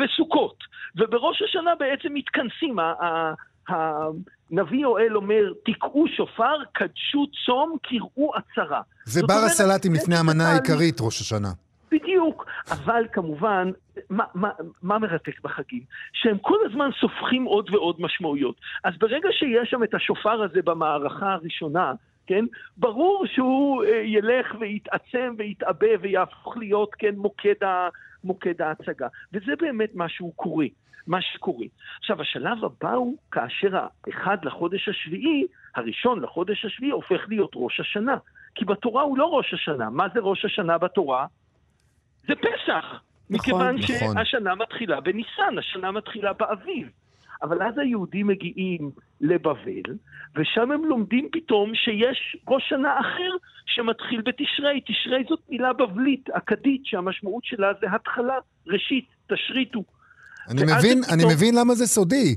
[0.00, 0.56] וסוכות.
[0.96, 2.76] ובראש השנה בעצם מתכנסים
[3.68, 8.80] הנביא יואל אומר, תקעו שופר, קדשו צום, קראו עצרה.
[9.04, 10.44] זה בר הסלטים לפני המנה.
[10.44, 11.48] העיקרית, ראש השנה.
[11.90, 13.70] בדיוק, אבל כמובן,
[14.10, 14.48] מה, מה,
[14.82, 15.82] מה מרתק בחגים?
[16.12, 18.56] שהם כל הזמן סופחים עוד ועוד משמעויות.
[18.84, 21.92] אז ברגע שיש שם את השופר הזה במערכה הראשונה,
[22.26, 22.44] כן,
[22.76, 27.88] ברור שהוא אה, ילך ויתעצם ויתעבה ויהפוך להיות, כן, מוקד, ה,
[28.24, 29.08] מוקד ההצגה.
[29.32, 30.66] וזה באמת מה שהוא קורה,
[31.06, 31.66] מה שקורה.
[31.98, 38.16] עכשיו, השלב הבא הוא כאשר האחד לחודש השביעי, הראשון לחודש השביעי, הופך להיות ראש השנה.
[38.54, 39.90] כי בתורה הוא לא ראש השנה.
[39.90, 41.26] מה זה ראש השנה בתורה?
[42.26, 42.84] זה פסח.
[42.84, 43.00] נכון.
[43.30, 44.14] מכיוון נכון.
[44.24, 46.88] שהשנה מתחילה בניסן, השנה מתחילה באביב.
[47.42, 49.82] אבל אז היהודים מגיעים לבבל,
[50.36, 53.30] ושם הם לומדים פתאום שיש ראש שנה אחר
[53.66, 54.80] שמתחיל בתשרי.
[54.80, 58.34] תשרי זאת מילה בבלית, אכדית, שהמשמעות שלה זה התחלה,
[58.66, 59.82] ראשית, תשריטו.
[60.50, 62.36] אני מבין, זה אני פתאום- מבין למה זה סודי.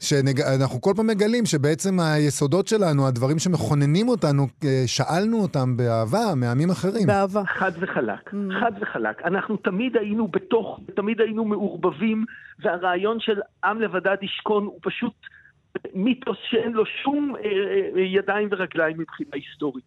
[0.00, 6.70] שאנחנו כל פעם מגלים שבעצם היסודות שלנו, הדברים שמכוננים אותנו, אה, שאלנו אותם באהבה מעמים
[6.70, 7.06] אחרים.
[7.06, 7.42] באהבה.
[7.46, 8.36] חד וחלק, Mm.
[8.60, 9.22] חד וחלק.
[9.24, 12.24] אנחנו תמיד היינו בתוך, תמיד היינו מעורבבים,
[12.58, 15.12] והרעיון של עם לבדד ישכון הוא פשוט
[15.94, 17.42] מיתוס שאין לו שום אה,
[17.96, 19.84] אה, ידיים ורגליים מבחינה היסטורית.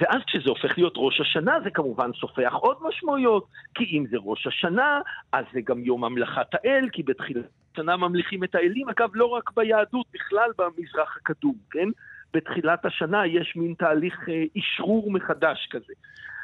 [0.00, 4.46] ואז כשזה הופך להיות ראש השנה, זה כמובן סופח עוד משמעויות, כי אם זה ראש
[4.46, 5.00] השנה,
[5.32, 9.50] אז זה גם יום המלכת האל, כי בתחילת השנה ממליכים את האלים, אגב, לא רק
[9.56, 11.88] ביהדות, בכלל במזרח הקדום, כן?
[12.34, 15.92] בתחילת השנה יש מין תהליך אה, אשרור מחדש כזה.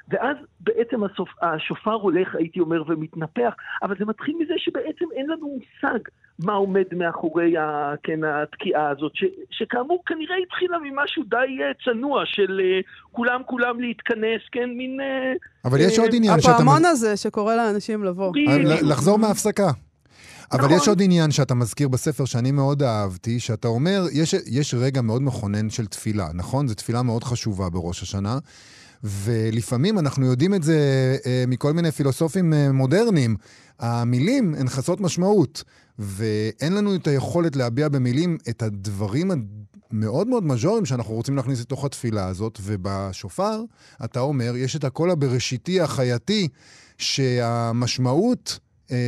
[0.09, 1.29] ואז בעצם הסופ...
[1.43, 5.99] השופר הולך, הייתי אומר, ומתנפח, אבל זה מתחיל מזה שבעצם אין לנו מושג
[6.39, 7.95] מה עומד מאחורי ה...
[8.03, 9.25] כן, התקיעה הזאת, ש...
[9.51, 12.81] שכאמור כנראה התחילה ממשהו די אה, צנוע של אה,
[13.13, 15.01] כולם כולם להתכנס, כן, מין...
[15.01, 15.33] אה,
[15.65, 16.55] אבל יש אה, עוד עניין שאתה...
[16.55, 18.33] הפעמון הזה שקורא לאנשים לבוא.
[18.49, 19.86] אה, לחזור מההפסקה.
[20.53, 20.77] אבל נכון.
[20.77, 25.23] יש עוד עניין שאתה מזכיר בספר שאני מאוד אהבתי, שאתה אומר, יש, יש רגע מאוד
[25.23, 26.69] מכונן של תפילה, נכון?
[26.69, 28.39] זו תפילה מאוד חשובה בראש השנה,
[29.05, 30.79] ולפעמים אנחנו יודעים את זה
[31.27, 33.37] אה, מכל מיני פילוסופים אה, מודרניים.
[33.79, 35.65] המילים הן חסרות משמעות,
[35.99, 39.31] ואין לנו את היכולת להביע במילים את הדברים
[39.91, 43.63] המאוד מאוד מז'וריים שאנחנו רוצים להכניס לתוך התפילה הזאת, ובשופר,
[44.05, 46.49] אתה אומר, יש את הקול הבראשיתי, החייתי,
[46.99, 48.59] שהמשמעות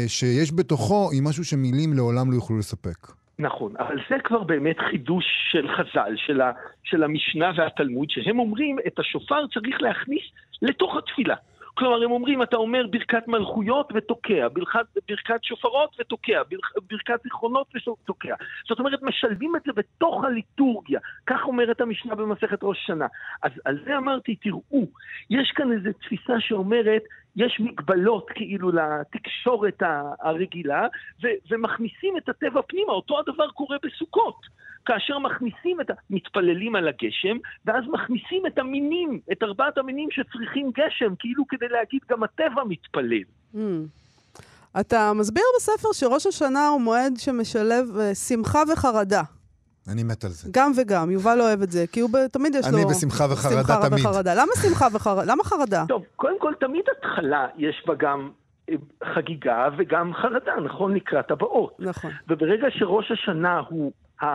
[0.06, 3.18] שיש בתוכו היא משהו שמילים לעולם לא יוכלו לספק.
[3.38, 6.52] נכון, אבל זה כבר באמת חידוש של חז"ל, של, ה,
[6.84, 10.22] של המשנה והתלמוד, שהם אומרים את השופר צריך להכניס
[10.62, 11.34] לתוך התפילה.
[11.78, 17.66] כלומר, הם אומרים, אתה אומר ברכת מלכויות ותוקע, ברכת, ברכת שופרות ותוקע, ברכ, ברכת זיכרונות
[17.74, 18.34] ותוקע.
[18.68, 21.00] זאת אומרת, משלבים את זה בתוך הליטורגיה.
[21.26, 23.06] כך אומרת המשנה במסכת ראש השנה.
[23.42, 24.86] אז על זה אמרתי, תראו,
[25.30, 27.02] יש כאן איזו תפיסה שאומרת,
[27.38, 29.82] יש מגבלות כאילו לתקשורת
[30.20, 30.86] הרגילה,
[31.22, 32.92] ו- ומכניסים את הטבע פנימה.
[32.92, 34.58] אותו הדבר קורה בסוכות.
[34.84, 35.92] כאשר מכניסים את ה...
[36.10, 42.00] מתפללים על הגשם, ואז מכניסים את המינים, את ארבעת המינים שצריכים גשם, כאילו כדי להגיד
[42.10, 43.22] גם הטבע מתפלל.
[43.54, 43.58] Mm.
[44.80, 49.22] אתה מסביר בספר שראש השנה הוא מועד שמשלב אה, שמחה וחרדה.
[49.92, 50.48] אני מת על זה.
[50.52, 51.10] גם וגם.
[51.10, 52.78] יובל אוהב את זה, כי הוא ב- תמיד יש לו...
[52.78, 54.06] אני בשמחה וחרדה שמחה תמיד.
[54.06, 54.34] וחרדה.
[54.34, 55.32] למה שמחה וחרדה?
[55.32, 55.84] למה חרדה?
[55.88, 58.30] טוב, קודם כל, תמיד התחלה יש בה גם
[58.70, 58.74] אה,
[59.14, 60.94] חגיגה וגם חרדה, נכון?
[60.94, 61.76] לקראת הבאות.
[61.78, 62.10] נכון.
[62.28, 64.26] וברגע שראש השנה הוא ה...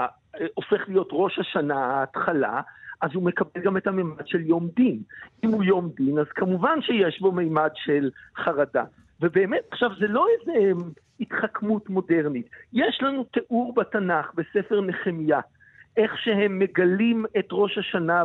[0.54, 2.62] הופך להיות ראש השנה, ההתחלה,
[3.02, 5.00] אז הוא מקבל גם את הממד של יום דין.
[5.44, 8.10] אם הוא יום דין, אז כמובן שיש בו ממד של
[8.46, 8.84] חרדה.
[9.22, 10.72] ובאמת, עכשיו, זה לא איזה
[11.24, 12.50] התחכמות מודרנית.
[12.74, 15.40] יש לנו תיאור בתנ"ך, בספר נחמיה,
[15.98, 18.24] איך שהם מגלים את ראש השנה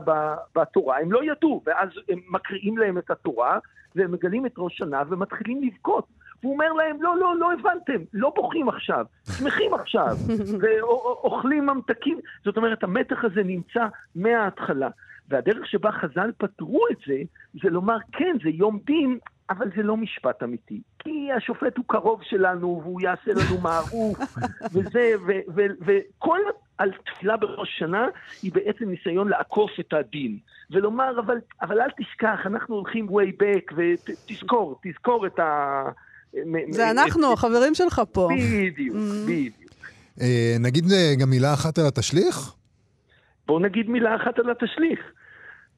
[0.57, 1.01] בתורה.
[1.01, 3.59] הם לא ידעו, ואז הם מקריאים להם את התורה,
[3.97, 6.07] והם מגלים את ראש השנה ומתחילים לבכות.
[6.43, 9.07] והוא אומר להם, לא, לא, לא הבנתם, לא בוכים עכשיו,
[9.39, 10.17] שמחים עכשיו,
[10.61, 12.19] ואוכלים ממתקים.
[12.45, 14.89] זאת אומרת, המתח הזה נמצא מההתחלה.
[15.29, 17.23] והדרך שבה חז"ל פתרו את זה,
[17.63, 19.19] זה לומר, כן, זה יום דין,
[19.51, 20.81] אבל זה לא משפט אמיתי.
[20.99, 24.19] כי השופט הוא קרוב שלנו, והוא יעשה לנו מערוף,
[24.73, 26.39] וזה, ו- ו- וכל
[26.79, 28.07] על תפילה בראש שנה
[28.43, 30.39] היא בעצם ניסיון לעקוף את הדין.
[30.71, 35.83] ולומר, אבל, אבל אל תשכח, אנחנו הולכים way back, ותזכור, תזכור את ה...
[36.71, 38.29] זה אנחנו, החברים שלך פה.
[38.37, 39.25] בדיוק, Mm.
[39.25, 39.55] בדיוק.
[40.21, 42.55] אה, נגיד אה, גם מילה אחת על התשליך?
[43.47, 45.01] בואו נגיד מילה אחת על התשליך.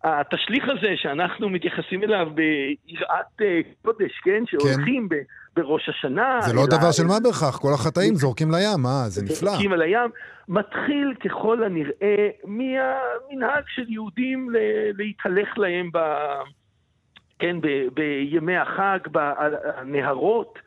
[0.05, 4.43] התשליך הזה שאנחנו מתייחסים אליו ביראת אה, קודש, כן?
[4.47, 5.15] שהולכים ב-
[5.57, 6.39] בראש השנה.
[6.41, 9.51] זה לא דבר של מה בכך, כל החטאים זורקים לים, אה, זה נפלא.
[9.51, 10.11] זורקים על הים,
[10.49, 14.57] מתחיל ככל הנראה מהמנהג של יהודים ל-
[15.03, 15.99] להתהלך להם ב...
[17.39, 20.59] כן, ב- בימי החג, בנהרות,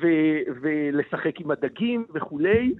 [0.00, 2.74] ו- ולשחק עם הדגים וכולי,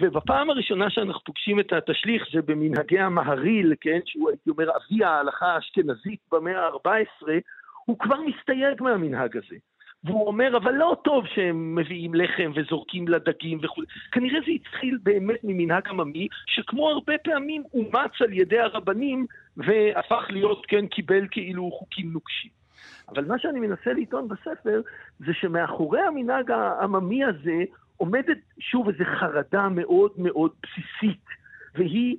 [0.00, 5.46] ובפעם הראשונה שאנחנו פוגשים את התשליך זה במנהגי המהריל, כן, שהוא הייתי אומר אבי ההלכה
[5.46, 7.28] האשכנזית במאה ה-14,
[7.84, 9.56] הוא כבר מסתייג מהמנהג הזה.
[10.04, 13.82] והוא אומר, אבל לא טוב שהם מביאים לחם וזורקים לדגים וכו'.
[14.12, 19.26] כנראה זה התחיל באמת ממנהג עממי, שכמו הרבה פעמים אומץ על ידי הרבנים
[19.56, 22.50] והפך להיות, כן, קיבל כאילו חוקים נוקשים.
[23.08, 24.80] אבל מה שאני מנסה לטעון בספר,
[25.18, 27.64] זה שמאחורי המנהג העממי הזה
[28.02, 31.24] עומדת שוב איזו חרדה מאוד מאוד בסיסית,
[31.74, 32.16] והיא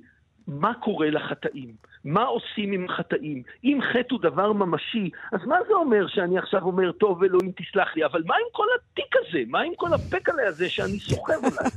[0.48, 1.74] מה קורה לחטאים?
[2.04, 3.42] מה עושים עם החטאים?
[3.64, 7.96] אם חטא הוא דבר ממשי, אז מה זה אומר שאני עכשיו אומר, טוב, אלוהים תסלח
[7.96, 9.42] לי, אבל מה עם כל התיק הזה?
[9.48, 11.70] מה עם כל הפקלה הזה שאני סוחב עליו?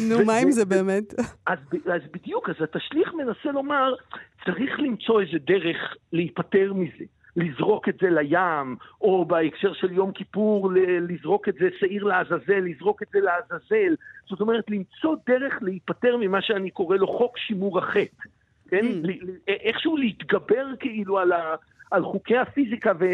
[0.08, 1.14] נו, מה עם זה באמת?
[1.46, 1.58] אז,
[1.92, 3.94] אז בדיוק, אז התשליך מנסה לומר,
[4.44, 7.04] צריך למצוא איזה דרך להיפטר מזה.
[7.36, 10.70] לזרוק את זה לים, או בהקשר של יום כיפור,
[11.08, 13.94] לזרוק את זה שעיר לעזאזל, לזרוק את זה לעזאזל.
[14.28, 18.28] זאת אומרת, למצוא דרך להיפטר ממה שאני קורא לו חוק שימור החטא.
[18.68, 18.86] כן?
[18.86, 19.08] Mm.
[19.48, 21.54] איכשהו להתגבר כאילו על, ה,
[21.90, 23.04] על חוקי הפיזיקה, ו,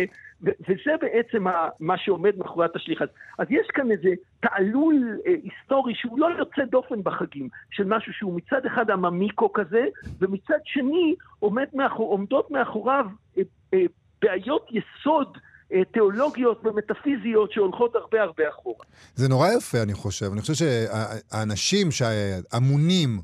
[0.42, 3.02] ו, וזה בעצם ה, מה שעומד מאחורי התשליך.
[3.02, 4.08] אז, אז יש כאן איזה
[4.40, 9.84] תעלול אה, היסטורי שהוא לא יוצא דופן בחגים, של משהו שהוא מצד אחד עממיקו כזה,
[10.20, 13.06] ומצד שני עומד מאחור, עומדות מאחוריו
[13.38, 13.42] אה,
[13.74, 13.86] אה,
[14.22, 15.38] בעיות יסוד
[15.72, 18.84] אה, תיאולוגיות ומטאפיזיות שהולכות הרבה הרבה אחורה.
[19.14, 20.26] זה נורא יפה, אני חושב.
[20.32, 23.20] אני חושב שהאנשים שאמונים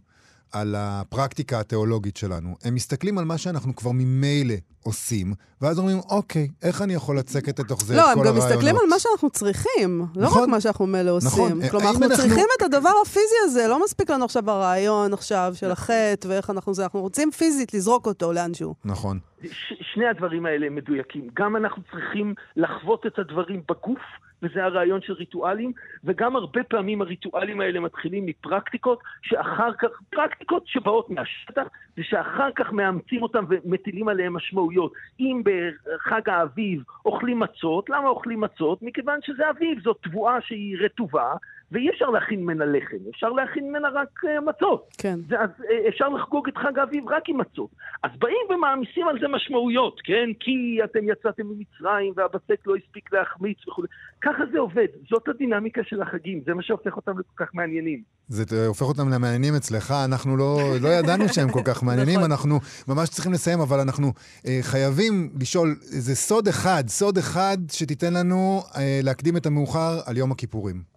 [0.52, 4.54] על הפרקטיקה התיאולוגית שלנו, הם מסתכלים על מה שאנחנו כבר ממילא
[4.84, 8.24] עושים, ואז אומרים, אוקיי, איך אני יכול לצקת לתוך זה לא, את כל הרעיונות?
[8.24, 11.28] לא, הם גם מסתכלים על מה שאנחנו צריכים, לא נכון, רק מה שאנחנו ממילא עושים.
[11.28, 11.68] נכון.
[11.68, 15.70] כלומר, אנחנו אנחנו צריכים את הדבר הפיזי הזה, לא מספיק לנו עכשיו הרעיון עכשיו של
[15.70, 18.74] החטא ואיך אנחנו זה, אנחנו רוצים פיזית לזרוק אותו לאנשהו.
[18.84, 19.18] נכון.
[19.42, 21.28] ש- שני הדברים האלה מדויקים.
[21.38, 23.98] גם אנחנו צריכים לחוות את הדברים בגוף,
[24.42, 25.72] וזה הרעיון של ריטואלים,
[26.04, 31.66] וגם הרבה פעמים הריטואלים האלה מתחילים מפרקטיקות, שאחר כך, פרקטיקות שבאות מהשטח,
[31.98, 34.92] ושאחר כך מאמצים אותם ומטילים עליהם משמעויות.
[35.20, 38.82] אם בחג האביב אוכלים מצות, למה אוכלים מצות?
[38.82, 41.34] מכיוון שזה אביב, זאת תבואה שהיא רטובה,
[41.72, 44.88] ואי אפשר להכין ממנה לחם, אפשר להכין ממנה רק uh, מצות.
[44.98, 45.18] כן.
[45.28, 47.70] זה, אז uh, אפשר לחגוג את חג האביב רק עם מצות.
[48.02, 50.28] אז באים ומעמיסים על זה משמעויות, כן?
[50.40, 53.82] כי אתם יצאתם ממצרים והבצק לא הספיק להחמיץ וכו'.
[54.22, 58.02] ככה זה עובד, זאת הדינמיקה של החגים, זה מה שהופך אותם לכל כך מעניינים.
[58.28, 62.30] זה הופך אותם למעניינים אצלך, אנחנו לא, לא ידענו שהם כל כך מעניינים, נכון.
[62.30, 64.12] אנחנו ממש צריכים לסיים, אבל אנחנו
[64.46, 70.16] אה, חייבים לשאול איזה סוד אחד, סוד אחד שתיתן לנו אה, להקדים את המאוחר על
[70.16, 70.95] יום הכיפורים.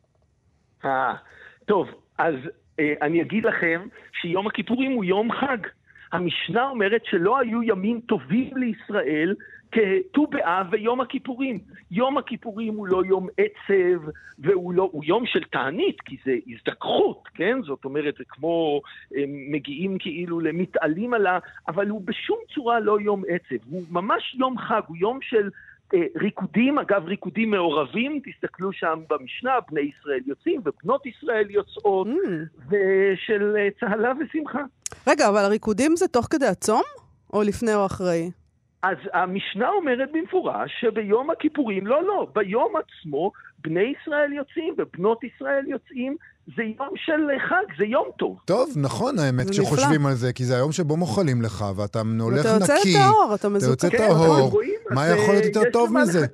[0.85, 1.13] אה,
[1.65, 2.35] טוב, אז
[2.79, 3.87] אה, אני אגיד לכם
[4.21, 5.57] שיום הכיפורים הוא יום חג.
[6.11, 9.35] המשנה אומרת שלא היו ימים טובים לישראל
[9.71, 11.59] כט"ו באב ויום הכיפורים.
[11.91, 17.27] יום הכיפורים הוא לא יום עצב, והוא לא, הוא יום של תענית, כי זה הזדככות,
[17.33, 17.57] כן?
[17.63, 18.81] זאת אומרת, זה כמו
[19.15, 21.39] הם מגיעים כאילו למתעלים על ה...
[21.67, 25.49] אבל הוא בשום צורה לא יום עצב, הוא ממש יום חג, הוא יום של אה,
[26.21, 32.67] ריקודים, אגב ריקודים מעורבים, תסתכלו שם במשנה, בני ישראל יוצאים ובנות ישראל יוצאות, Mm.
[32.69, 34.59] ושל אה, צהלה ושמחה.
[35.07, 36.81] רגע, אבל הריקודים זה תוך כדי הצום?
[37.33, 38.31] או לפני או אחרי?
[38.83, 45.63] אז המשנה אומרת במפורש שביום הכיפורים, לא, לא, ביום עצמו בני ישראל יוצאים ובנות ישראל
[45.67, 46.15] יוצאים,
[46.55, 48.37] זה יום של חג, זה יום טוב.
[48.45, 52.49] טוב, נכון האמת כשחושבים על זה, כי זה היום שבו מוחלים לך, ואתה הולך ואתה
[52.49, 52.93] יוצא נקי.
[52.93, 53.69] טהור, אתה אתה מזוכח.
[53.69, 54.61] יוצא כן, טהור?
[54.89, 56.25] מה יכול להיות אה, יותר טוב מזה?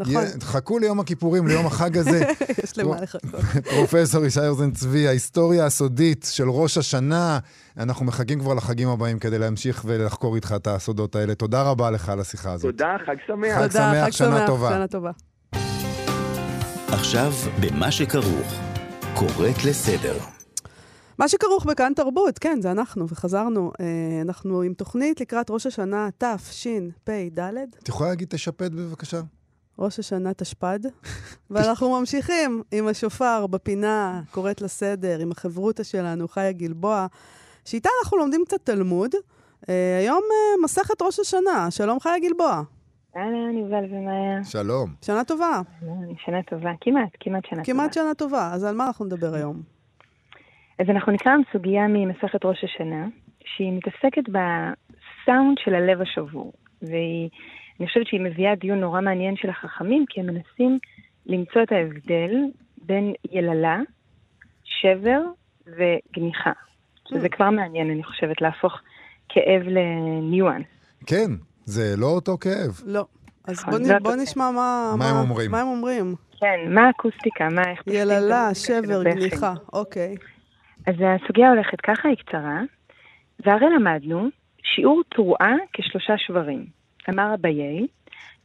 [0.00, 2.20] נכון, חכו ליום הכיפורים, ליום החג הזה.
[2.64, 3.30] יש למה לחכות.
[3.76, 7.38] פרופסור ישי רוזן צבי, ההיסטוריה הסודית של ראש השנה.
[7.78, 11.34] אנחנו מחכים כבר לחגים הבאים כדי להמשיך ולחקור איתך את הסודות האלה.
[11.34, 12.70] תודה רבה לך על השיחה הזאת.
[12.70, 13.58] תודה, חג שמח.
[13.58, 14.10] חג שמח.
[14.10, 14.46] שנה
[14.88, 15.10] טובה.
[16.92, 18.69] עכשיו, במה שכרוך.
[19.14, 20.18] קוראת לסדר.
[21.18, 23.72] מה שכרוך בכאן תרבות, כן, זה אנחנו, וחזרנו.
[23.80, 23.86] אה,
[24.22, 27.40] אנחנו עם תוכנית לקראת ראש השנה תשפ"ד,
[27.82, 29.20] את יכולה להגיד תשפט בבקשה?
[29.78, 30.78] ראש השנה תשפ"ד,
[31.50, 37.06] ואנחנו ממשיכים עם השופר בפינה, קוראת לסדר, עם החברותא שלנו, חיה גלבוע,
[37.64, 39.10] שאיתה אנחנו לומדים קצת תלמוד.
[39.68, 42.62] אה, היום אה, מסכת ראש השנה, שלום חיה גלבוע.
[43.16, 44.44] אהלן, יובל ומאיה.
[44.44, 44.90] שלום.
[45.02, 45.60] שנה טובה,
[46.26, 46.72] שנה טובה.
[46.80, 48.04] כמעט, כמעט שנה כמעט טובה.
[48.04, 48.50] שנה טובה.
[48.52, 49.62] אז על מה אנחנו נדבר היום?
[50.78, 53.06] אז אנחנו נקרא עם סוגיה ממסכת ראש השנה,
[53.44, 56.52] שהיא מתעסקת בסאונד של הלב השבור.
[56.82, 57.28] והיא,
[57.80, 60.78] אני חושבת שהיא מביאה דיון נורא מעניין של החכמים, כי הם מנסים
[61.26, 62.34] למצוא את ההבדל
[62.82, 63.80] בין יללה,
[64.64, 65.20] שבר
[65.66, 66.52] וגניחה.
[67.08, 68.80] שזה כבר מעניין, אני חושבת, להפוך
[69.28, 70.66] כאב לניואנס.
[71.06, 71.30] כן,
[71.70, 72.80] זה לא אותו כאב.
[72.86, 73.04] לא.
[73.44, 74.02] אז נכון, בוא, נ...
[74.02, 74.14] בוא.
[74.16, 75.50] נשמע מה, מה הם אומרים.
[75.50, 76.14] מה הם אומרים.
[76.40, 77.48] כן, מה האקוסטיקה?
[77.48, 77.82] מה, איך...
[77.86, 79.02] יללה, שבר?
[79.02, 79.54] גליחה.
[79.72, 80.14] אוקיי.
[80.86, 82.60] אז הסוגיה הולכת ככה, היא קצרה,
[83.46, 84.28] והרי למדנו
[84.62, 86.66] שיעור תרועה כשלושה שברים.
[87.08, 87.86] אמר אביי,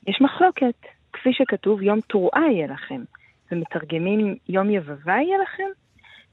[0.08, 0.76] יש מחלוקת,
[1.14, 3.04] כפי שכתוב יום תרועה יהיה לכם,
[3.52, 5.70] ומתרגמים יום יבבה יהיה לכם,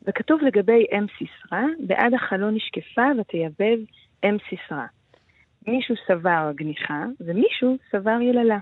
[0.07, 3.78] וכתוב לגבי אם סיסרא, בעד החלון נשקפה ותייבב
[4.24, 4.87] אם סיסרא.
[5.66, 8.59] מישהו סבר גניחה, ומישהו סבר יללה.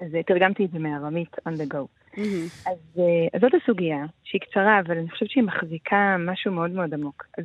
[0.00, 1.86] אז אה, תרגמתי את זה מארמית on the go.
[2.14, 2.70] Mm-hmm.
[2.70, 6.94] אז, אה, אז זאת הסוגיה, שהיא קצרה, אבל אני חושבת שהיא מחזיקה משהו מאוד מאוד
[6.94, 7.26] עמוק.
[7.38, 7.44] אז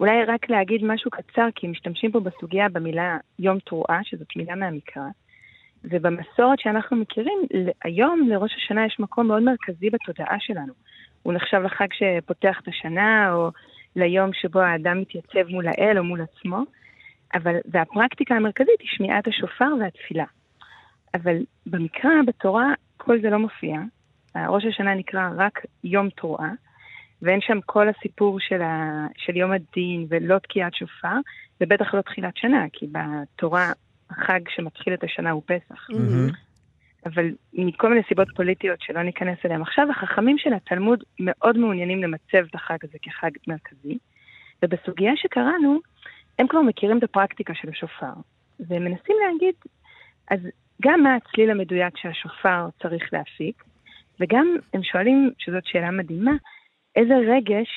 [0.00, 5.02] אולי רק להגיד משהו קצר, כי משתמשים פה בסוגיה במילה יום תרועה, שזאת מילה מהמקרא.
[5.84, 7.38] ובמסורת שאנחנו מכירים,
[7.84, 10.72] היום לראש השנה יש מקום מאוד מרכזי בתודעה שלנו.
[11.22, 13.50] הוא נחשב לחג שפותח את השנה, או
[13.96, 16.62] ליום שבו האדם מתייצב מול האל או מול עצמו,
[17.34, 20.24] אבל, והפרקטיקה המרכזית היא שמיעת השופר והתפילה.
[21.14, 21.36] אבל
[21.66, 23.80] במקרא, בתורה, כל זה לא מופיע.
[24.36, 26.50] ראש השנה נקרא רק יום תרועה,
[27.22, 31.16] ואין שם כל הסיפור של, ה, של יום הדין ולא תקיעת שופר,
[31.60, 33.72] ובטח לא תחילת שנה, כי בתורה
[34.10, 35.90] החג שמתחיל את השנה הוא פסח.
[35.90, 36.30] מהמם.
[37.06, 42.46] אבל מכל מיני סיבות פוליטיות שלא ניכנס אליהן עכשיו, החכמים של התלמוד מאוד מעוניינים למצב
[42.50, 43.98] את החג הזה כחג מרכזי,
[44.62, 45.78] ובסוגיה שקראנו,
[46.38, 48.20] הם כבר מכירים את הפרקטיקה של השופר,
[48.60, 49.54] והם מנסים להגיד,
[50.30, 50.38] אז
[50.82, 53.64] גם מה הצליל המדויק שהשופר צריך להפיק,
[54.20, 56.32] וגם הם שואלים, שזאת שאלה מדהימה,
[56.96, 57.68] איזה רגש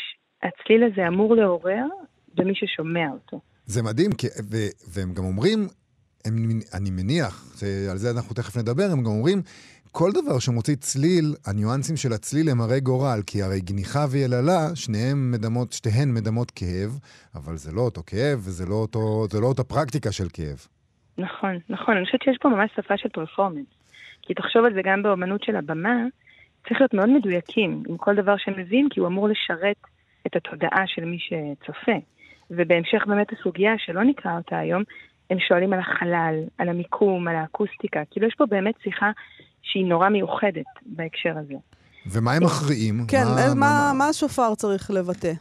[0.43, 1.85] הצליל הזה אמור לעורר
[2.33, 3.39] במי ששומע אותו.
[3.65, 4.57] זה מדהים, כי, ו,
[4.93, 5.67] והם גם אומרים,
[6.25, 6.33] הם,
[6.73, 9.41] אני מניח, שעל זה אנחנו תכף נדבר, הם גם אומרים,
[9.91, 15.31] כל דבר שמוציא צליל, הניואנסים של הצליל הם הרי גורל, כי הרי גניחה ויללה, שניהם
[15.31, 16.99] מדמות, שתיהן מדמות כאב,
[17.35, 20.59] אבל זה לא אותו כאב, וזה לא, אותו, זה לא אותה פרקטיקה של כאב.
[21.17, 23.65] נכון, נכון, אני חושבת שיש פה ממש שפה של פרפורמנס.
[24.21, 25.95] כי תחשוב על זה גם באומנות של הבמה,
[26.67, 29.77] צריך להיות מאוד מדויקים עם כל דבר מביאים, כי הוא אמור לשרת
[30.27, 31.97] את התודעה של מי שצופה.
[32.51, 34.83] ובהמשך באמת הסוגיה, שלא נקרא אותה היום,
[35.29, 38.01] הם שואלים על החלל, על המיקום, על האקוסטיקה.
[38.11, 39.11] כאילו יש פה באמת שיחה
[39.63, 41.55] שהיא נורא מיוחדת בהקשר הזה.
[42.11, 42.95] ומה הם מכריעים?
[43.07, 45.31] כן, מה, מה, מה, מה השופר צריך לבטא?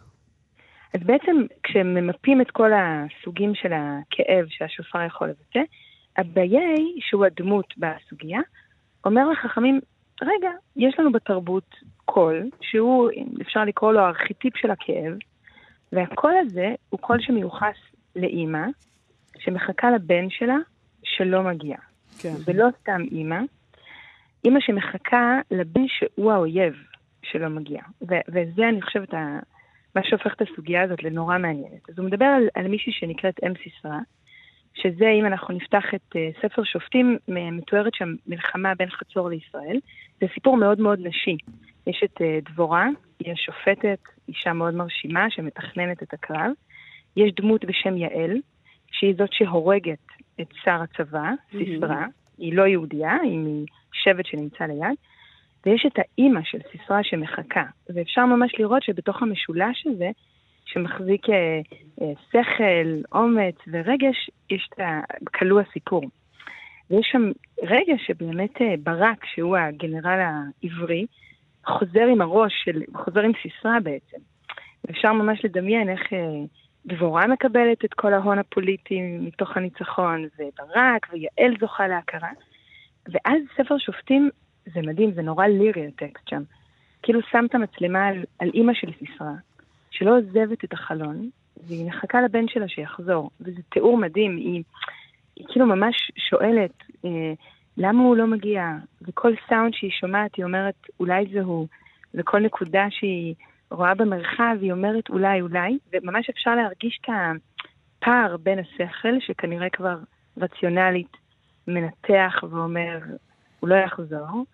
[0.94, 5.61] אז בעצם כשממפים את כל הסוגים של הכאב שהשופר יכול לבטא,
[6.20, 8.40] אביי, שהוא הדמות בסוגיה,
[9.04, 9.80] אומר לחכמים,
[10.22, 13.11] רגע, יש לנו בתרבות קול, שהוא,
[13.42, 15.12] אפשר לקרוא לו הארכיטיפ של הכאב,
[15.92, 17.76] והקול הזה הוא קול שמיוחס
[18.16, 18.66] לאימא,
[19.38, 20.56] שמחכה לבן שלה
[21.02, 21.76] שלא מגיע.
[22.18, 22.35] כן.
[22.46, 23.40] ולא סתם אימא,
[24.44, 26.74] אימא שמחכה לבן שהוא האויב
[27.22, 27.83] שלא מגיע.
[28.03, 29.38] ו- וזה, אני חושבת, ה-
[29.94, 31.90] מה שהופך את הסוגיה הזאת לנורא מעניינת.
[31.90, 33.98] אז הוא מדבר על, על מישהי שנקראת אם סיסרא,
[34.74, 39.81] שזה, אם אנחנו נפתח את uh, ספר שופטים, מתוארת שם מלחמה בין חצור לישראל.
[40.20, 41.37] זה סיפור מאוד מאוד נשי.
[41.87, 43.98] יש את uh, דבורה, היא השופטת,
[44.29, 46.50] אישה מאוד מרשימה שמתכננת את הקרב.
[47.16, 48.37] יש דמות בשם יעל,
[48.92, 50.07] שהיא זאת שהורגת
[50.40, 52.05] את שר הצבא, סיסרא.
[52.38, 54.96] היא לא יהודייה, היא משבט שנמצא ליד.
[55.66, 57.64] ויש את האימא של סיסרא שמחכה.
[57.94, 60.11] ואפשר ממש לראות שבתוך המשולש הזה,
[60.64, 61.61] שמחזיק אה,
[62.03, 65.00] אה, שכל, אומץ ורגש, יש את ה...
[65.35, 66.03] כלוא הסיפור.
[66.90, 67.31] ויש שם
[67.62, 71.07] רגע שבאמת אה, ברק, שהוא הגנרל העברי,
[71.66, 74.18] חוזר עם הראש של, חוזר עם סיסרא בעצם.
[74.85, 76.18] ואפשר ממש לדמיין איך אה,
[76.87, 82.31] דבורה מקבלת את כל ההון הפוליטי מתוך הניצחון, וברק ויעל זוכה להכרה.
[83.08, 84.30] ואז ספר שופטים,
[84.66, 86.42] זה מדהים, זה נורא לירי הטקסט שם.
[87.02, 89.32] כאילו שם את המצלמה על, על אימא של סיסרא,
[89.90, 91.30] שלא עוזבת את החלון,
[91.66, 93.30] והיא מחכה לבן שלה שיחזור.
[93.40, 94.62] וזה תיאור מדהים, היא,
[95.36, 97.32] היא כאילו ממש שואלת, אה,
[97.76, 98.64] למה הוא לא מגיע?
[99.02, 101.66] וכל סאונד שהיא שומעת, היא אומרת, אולי זה הוא.
[102.14, 103.34] וכל נקודה שהיא
[103.70, 105.78] רואה במרחב, היא אומרת, אולי, אולי.
[105.92, 109.98] וממש אפשר להרגיש את הפער בין השכל, שכנראה כבר
[110.36, 111.16] רציונלית
[111.74, 112.98] מנתח ואומר,
[113.61, 114.44] הוא לא יחזור,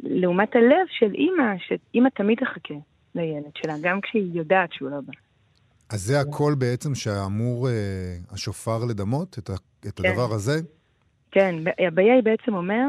[0.00, 2.74] לעומת הלב של אימא, שאימא תמיד תחכה
[3.14, 5.12] לילד שלה, גם כשהיא יודעת שהוא לא בא.
[5.90, 7.72] אז זה הכל בעצם שאמור אה,
[8.30, 9.52] השופר לדמות, את, ה,
[9.88, 10.08] את כן.
[10.08, 10.60] הדבר הזה?
[11.30, 11.54] כן,
[11.88, 12.86] אביי בעצם אומר,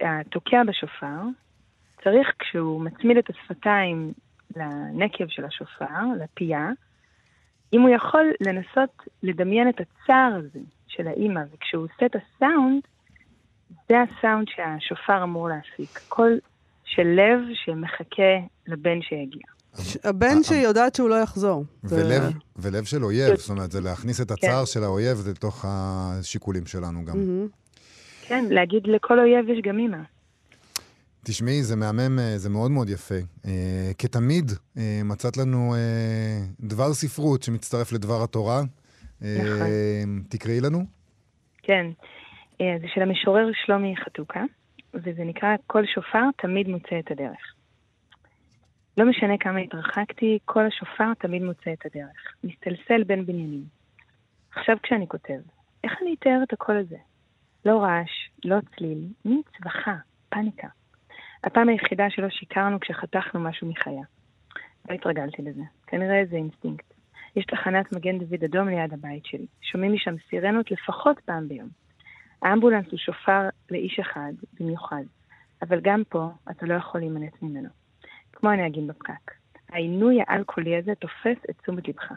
[0.00, 1.22] התוקע בשופר,
[2.04, 4.12] צריך כשהוא מצמיד את השפתיים
[4.56, 6.70] לנקב של השופר, לפייה,
[7.72, 12.82] אם הוא יכול לנסות לדמיין את הצער הזה של האימא, וכשהוא עושה את הסאונד,
[13.88, 16.00] זה הסאונד שהשופר אמור להפיק.
[16.08, 16.38] קול
[16.84, 18.32] של לב שמחכה
[18.66, 19.42] לבן שיגיע.
[20.04, 21.64] הבן שיודעת שהוא לא יחזור.
[21.82, 26.66] זה- ולב, ולב של אויב, זאת אומרת, זה להכניס את הצער של האויב לתוך השיקולים
[26.66, 27.46] שלנו גם.
[28.26, 29.98] כן, להגיד לכל אויב יש גם אימא.
[31.24, 33.14] תשמעי, זה מהמם, אה, זה מאוד מאוד יפה.
[33.46, 33.50] אה,
[33.98, 35.78] כתמיד, אה, מצאת לנו אה,
[36.60, 38.62] דבר ספרות שמצטרף לדבר התורה.
[39.22, 39.66] אה, נכון.
[40.28, 40.84] תקראי לנו.
[41.62, 41.86] כן.
[42.60, 44.42] אה, זה של המשורר שלומי חתוקה,
[44.94, 47.54] וזה נקרא "כל שופר תמיד מוצא את הדרך".
[48.96, 52.34] לא משנה כמה התרחקתי, כל השופר תמיד מוצא את הדרך.
[52.44, 53.64] מסתלסל בין בניינים.
[54.56, 55.40] עכשיו כשאני כותב,
[55.84, 56.96] איך אני אתאר את הקול הזה?
[57.64, 58.10] לא רעש,
[58.44, 59.96] לא צליל, מין צווחה,
[60.28, 60.68] פאניקה.
[61.44, 64.02] הפעם היחידה שלא שיקרנו כשחתכנו משהו מחיה.
[64.90, 65.62] לא התרגלתי לזה.
[65.86, 66.94] כנראה איזה אינסטינקט.
[67.36, 69.46] יש תחנת מגן דוד אדום ליד הבית שלי.
[69.62, 71.68] שומעים משם סירנות לפחות פעם ביום.
[72.42, 75.02] האמבולנס הוא שופר לאיש אחד, במיוחד.
[75.62, 77.68] אבל גם פה אתה לא יכול להימנע ממנו.
[78.32, 79.32] כמו הנהגים בפקק.
[79.68, 82.12] העינוי הקולי הזה תופס את תשומת לבך.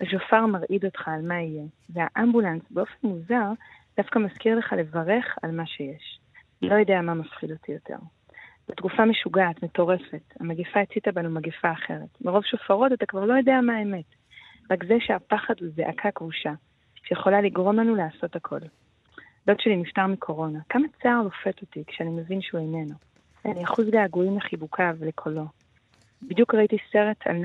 [0.00, 3.52] השופר מרעיד אותך על מה יהיה, והאמבולנס באופן מוזר
[3.96, 6.18] דווקא מזכיר לך לברך על מה שיש.
[6.62, 7.96] לא יודע מה מפחיד אותי יותר.
[8.68, 12.20] בתקופה משוגעת, מטורפת, המגפה הציתה בנו מגפה אחרת.
[12.20, 14.04] מרוב שופרות אתה כבר לא יודע מה האמת.
[14.70, 16.52] רק זה שהפחד הוא זעקה כבושה,
[17.04, 18.60] שיכולה לגרום לנו לעשות הכל.
[19.46, 20.58] דוד שלי נפטר מקורונה.
[20.68, 22.94] כמה צער לופת אותי כשאני מבין שהוא איננו.
[23.44, 25.44] אני אחוז געגועים לחיבוקיו ולקולו.
[26.22, 27.44] בדיוק ראיתי סרט על 9-11,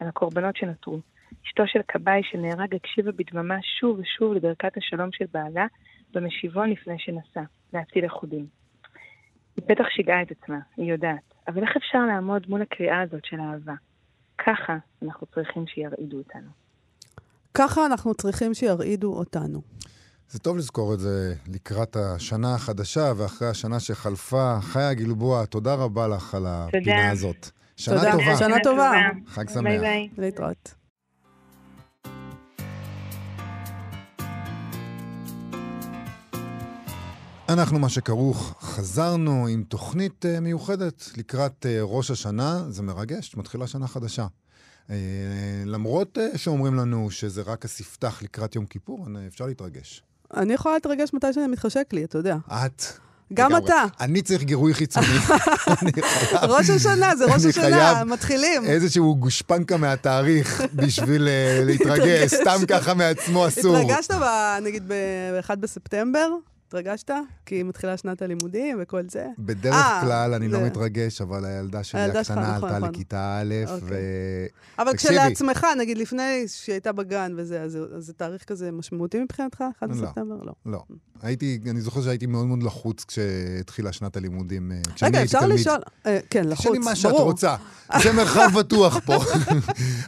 [0.00, 1.00] על הקורבנות שנותרו.
[1.46, 5.66] אשתו של כבאי שנהרג הקשיבה בדממה שוב ושוב לברכת השלום של בעלה
[6.14, 7.42] במשיבון לפני שנסע,
[7.72, 8.46] להציל לכודים.
[9.56, 13.40] היא בטח שיגעה את עצמה, היא יודעת, אבל איך אפשר לעמוד מול הקריאה הזאת של
[13.40, 13.74] אהבה?
[14.38, 16.50] ככה אנחנו צריכים שירעידו אותנו.
[17.54, 19.60] ככה אנחנו צריכים שירעידו אותנו.
[20.30, 24.58] זה טוב לזכור את זה לקראת השנה החדשה ואחרי השנה שחלפה.
[24.60, 27.50] חיה גלבוע, תודה רבה לך על הפינה הזאת.
[27.76, 28.12] שנה תודה.
[28.12, 28.36] טובה.
[28.36, 28.92] שנה טובה.
[29.26, 29.62] חג שמח.
[29.62, 30.08] ביי ביי.
[30.18, 30.74] להתראות.
[37.48, 42.64] אנחנו, מה שכרוך, חזרנו עם תוכנית uh, מיוחדת לקראת uh, ראש השנה.
[42.68, 44.26] זה מרגש, מתחילה שנה חדשה.
[44.86, 44.90] Uh,
[45.64, 50.02] למרות uh, שאומרים לנו שזה רק הספתח לקראת יום כיפור, אפשר להתרגש.
[50.36, 52.36] אני יכולה להתרגש מתי שאני מתחשק לי, אתה יודע.
[52.48, 52.84] את.
[53.34, 53.56] גם.
[53.56, 53.84] אתה.
[54.00, 55.06] אני צריך גירוי חיצוני.
[56.42, 58.64] ראש השנה, זה ראש השנה, מתחילים.
[58.64, 63.76] איזשהו גושפנקה מהתאריך בשביל אה, להתרגש, סתם ככה מעצמו אסור.
[63.76, 64.14] התרגשת,
[64.62, 66.28] נגיד, ב-1 בספטמבר?
[66.74, 67.10] התרגשת?
[67.46, 69.26] כי מתחילה שנת הלימודים וכל זה?
[69.38, 72.78] בדרך אה, כלל אני לא זה- מתרגש, אבל הילדה שלי הילדה שלך, הקטנה נכון, עלתה
[72.78, 72.94] נכון.
[72.94, 73.88] לכיתה א', אוקיי.
[73.88, 74.82] ו...
[74.82, 74.96] אבל.
[74.96, 79.64] כשלעצמך, נגיד לפני שהיא הייתה בגן וזה, אז אז זה תאריך כזה משמעותי מבחינתך?
[79.78, 79.88] 1 לא.
[79.88, 80.34] בספטמבר?
[80.42, 80.52] לא.
[80.66, 80.82] לא.
[81.22, 85.54] הייתי, אני זוכר שהייתי מאוד מאוד לחוץ כשהתחילה שנת הלימודים, אה, רגע, אפשר תלמיד.
[85.58, 85.78] לשאול...
[86.06, 87.22] אה, כן, לחוץ, תשאלי מה שאת ברור.
[87.22, 87.56] רוצה.
[88.02, 89.16] זה מרחב בטוח פה.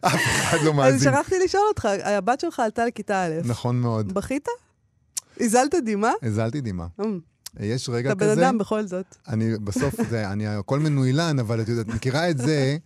[0.06, 1.12] אף אחד לא אז מאזין.
[1.12, 4.12] שכחתי לשאול אותך, הבת שלך עלתה לכיתה א', נכון מאוד.
[4.14, 4.48] בכית?
[5.40, 6.12] הזלת דמעה?
[6.22, 6.86] הזלתי דמעה.
[7.00, 7.18] אמ,
[7.60, 8.34] יש רגע אתה כזה...
[8.34, 9.16] בן אדם בכל זאת.
[9.28, 12.76] אני בסוף, זה, אני הכל מנוילן, אבל את יודעת, מכירה את זה,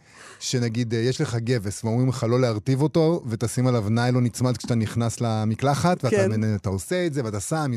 [0.40, 4.74] שנגיד, אה, יש לך גבס, ואומרים לך לא להרטיב אותו, ותשים עליו ניילון נצמד כשאתה
[4.74, 6.54] נכנס למקלחת, ואתה כן.
[6.54, 7.70] אתה עושה את זה, ואתה שם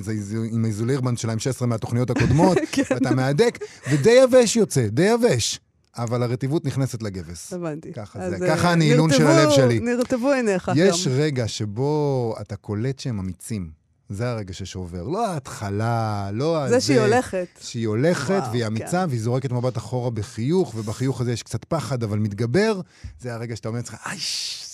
[0.52, 2.84] עם האיזולירבן של ה-M16 מהתוכניות הקודמות, כן.
[2.90, 3.58] ואתה מהדק,
[3.92, 5.60] ודי יבש יוצא, די יבש.
[5.98, 7.54] אבל הרטיבות נכנסת לגבס.
[7.54, 7.94] הבנתי.
[7.94, 9.80] ככה זה, אה, ככה הנעילון של הלב שלי.
[9.80, 11.08] נרטבו עיניך יש.
[11.08, 13.83] רגע שבו אתה קולט שהם אמיצים.
[14.10, 15.04] זה הרגע ששובר.
[15.04, 16.74] לא ההתחלה, לא הזה.
[16.76, 17.48] זה שהיא הולכת.
[17.62, 19.06] שהיא הולכת וואו, והיא אמיצה, כן.
[19.10, 22.82] והיא זורקת מבט אחורה בחיוך, ובחיוך הזה יש קצת פחד, אבל מתגבר.
[23.20, 24.18] זה הרגע שאתה אומר לעצמך, איי,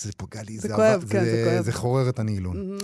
[0.00, 1.64] זה פוגע לי, זה זה כואב, עבר- כן, זה כואב.
[1.64, 2.56] זה חורר את הנעילון.
[2.56, 2.78] מהמם.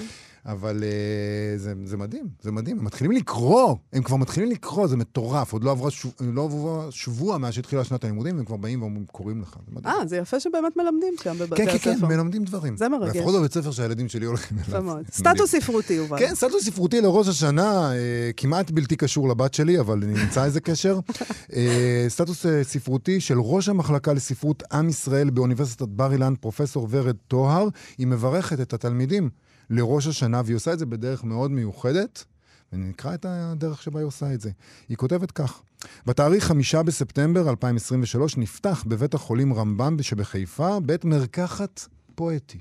[0.46, 2.78] אבל uh, זה, זה מדהים, זה מדהים.
[2.78, 5.52] הם מתחילים לקרוא, הם כבר מתחילים לקרוא, זה מטורף.
[5.52, 9.40] עוד לא עברה שב, לא עברה שבוע מאז שהתחילה שנת הלימודים, הם כבר באים ואומרים
[9.40, 9.56] לך.
[9.66, 9.94] זה מדהים.
[9.94, 11.78] אה, זה יפה שבאמת מלמדים שם בבתי כן, הספר.
[11.78, 12.76] כן, כן, מלמדים דברים.
[12.76, 13.16] זה מרגש.
[13.16, 14.96] לפחות בבית ספר שהילדים שלי הולכים אליו.
[15.12, 16.18] סטטוס ספרותי, יובל.
[16.18, 20.60] כן, סטטוס ספרותי לראש השנה, אה, כמעט בלתי קשור לבת שלי, אבל אני נמצא איזה
[20.60, 21.00] קשר.
[21.56, 27.16] אה, סטטוס אה, ספרותי של ראש המחלקה לספרות עם ישראל באוניברסיטת בר אילן, פרופסור ורד
[27.28, 27.68] טוהר.
[27.98, 29.30] היא מברכת את התלמידים
[29.70, 32.24] לראש השנה, והיא עושה את זה בדרך מאוד מיוחדת.
[32.72, 34.50] ונקרא את הדרך שבה היא עושה את זה.
[34.88, 35.62] היא כותבת כך:
[36.06, 42.58] בתאריך חמישה בספטמבר 2023 נפתח בבית החולים רמב"ם שבחיפה בית מרקחת פואטי.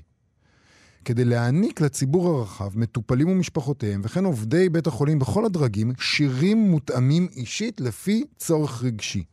[1.04, 7.80] כדי להעניק לציבור הרחב, מטופלים ומשפחותיהם, וכן עובדי בית החולים בכל הדרגים, שירים מותאמים אישית
[7.80, 9.24] לפי צורך רגשי.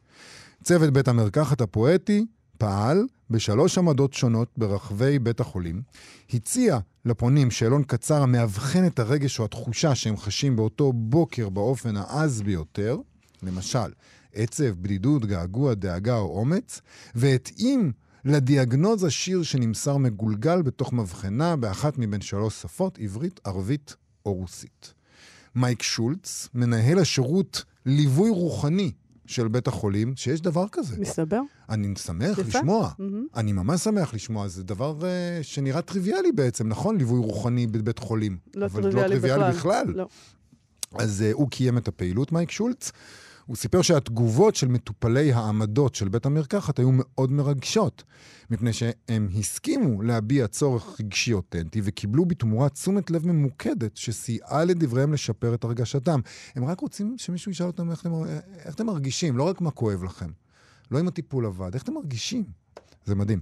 [0.64, 2.26] צוות בית המרקחת הפואטי
[2.58, 5.82] פעל בשלוש עמדות שונות ברחבי בית החולים,
[6.34, 12.42] הציע לפונים שאלון קצר המאבחן את הרגש או התחושה שהם חשים באותו בוקר באופן העז
[12.42, 12.98] ביותר,
[13.44, 13.92] למשל,
[14.34, 16.82] עצב, בדידות, געגוע, דאגה או אומץ,
[17.16, 17.92] והתאים
[18.26, 23.96] לדיאגנוזה שיר שנמסר מגולגל בתוך מבחנה באחת מבין שלוש שפות, עברית, ערבית
[24.26, 24.94] או רוסית.
[25.56, 28.92] מייק שולץ, מנהל השירות ליווי רוחני
[29.26, 30.96] של בית החולים שיש דבר כזה.
[31.00, 31.42] מסתבר.
[31.70, 32.60] אני שמח יפה.
[32.60, 32.92] לשמוע.
[33.00, 33.26] מהמם.
[33.36, 34.48] אני ממש שמח לשמוע.
[34.48, 35.04] זה דבר uh,
[35.44, 36.98] שנראה טריוויאלי בעצם, נכון?
[36.98, 38.38] ליווי רוחני בבית חולים.
[38.56, 39.84] לא אבל טריוויאלי לא טריוויאלי בכלל.
[39.86, 39.96] בכלל.
[39.96, 40.08] לא.
[40.96, 42.92] אז uh, הוא קיים את הפעילות, מייק שולץ.
[43.46, 48.04] הוא סיפר שהתגובות של מטופלי העמדות של בית המרקחת היו מאוד מרגשות,
[48.50, 55.54] מפני שהם הסכימו להביע צורך רגשי אותנטי וקיבלו בתמורה תשומת לב ממוקדת שסייעה לדבריהם לשפר
[55.54, 56.20] את הרגשתם.
[56.56, 58.12] הם רק רוצים שמישהו ישאל אותם איך אתם,
[58.66, 60.30] איך אתם מרגישים, לא רק מה כואב לכם.
[60.92, 62.44] לא אם הטיפול עבד, איך אתם מרגישים?
[63.06, 63.40] זה מדהים.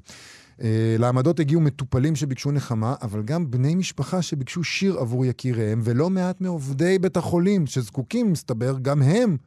[0.57, 0.63] Uh,
[0.99, 6.41] לעמדות הגיעו מטופלים שביקשו נחמה, אבל גם בני משפחה שביקשו שיר עבור יקיריהם, ולא מעט
[6.41, 9.37] מעובדי בית החולים, שזקוקים, מסתבר, גם הם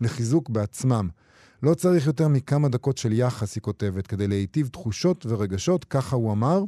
[0.00, 1.08] לחיזוק בעצמם.
[1.62, 6.32] לא צריך יותר מכמה דקות של יחס, היא כותבת, כדי להיטיב תחושות ורגשות, ככה הוא
[6.32, 6.64] אמר.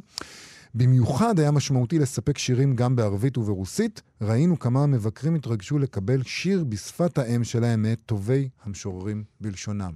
[0.75, 4.01] במיוחד היה משמעותי לספק שירים גם בערבית וברוסית.
[4.21, 9.91] ראינו כמה המבקרים התרגשו לקבל שיר בשפת האם שלהם מאת טובי המשוררים בלשונם.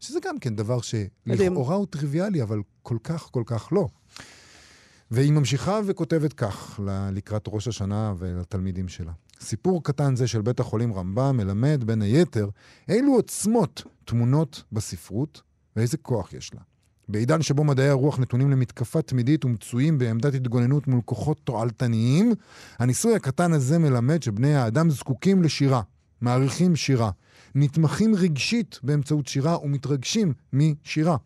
[0.00, 0.80] שזה גם כן דבר.
[0.80, 3.88] שלכאורה הוא טריוויאלי, אבל כל כך כל כך לא.
[5.10, 6.80] והיא ממשיכה וכותבת כך
[7.12, 9.12] לקראת ראש השנה ולתלמידים שלה.
[9.40, 12.48] סיפור קטן זה של בית החולים רמב"ם מלמד, בין היתר,
[12.88, 15.42] אילו עוצמות טמונות בספרות
[15.76, 16.60] ואיזה כוח יש לה.
[17.08, 22.32] בעידן שבו מדעי הרוח נתונים למתקפה תמידית ומצויים בעמדת התגוננות מול כוחות תועלתניים,
[22.78, 25.82] הניסוי הקטן הזה מלמד שבני האדם זקוקים לשירה,
[26.20, 27.10] מעריכים שירה,
[27.54, 31.16] נתמכים רגשית באמצעות שירה ומתרגשים משירה.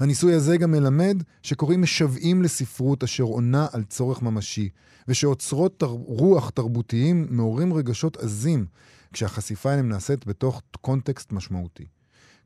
[0.00, 4.68] הניסוי הזה גם מלמד שקוראים משוועים לספרות אשר עונה על צורך ממשי,
[5.08, 5.86] ושאוצרות תר...
[5.86, 8.66] רוח תרבותיים מעוררים רגשות עזים
[9.12, 11.84] כשהחשיפה אליהם נעשית בתוך קונטקסט משמעותי.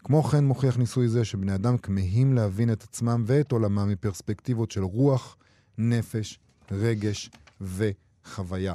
[0.04, 4.82] כמו כן מוכיח ניסוי זה שבני אדם כמהים להבין את עצמם ואת עולמם מפרספקטיבות של
[4.82, 5.36] רוח,
[5.78, 6.38] נפש,
[6.70, 7.30] רגש
[7.60, 8.74] וחוויה.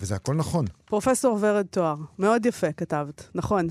[0.00, 0.64] וזה הכל נכון.
[0.84, 3.68] פרופסור ורד תואר, מאוד יפה כתבת, נכון.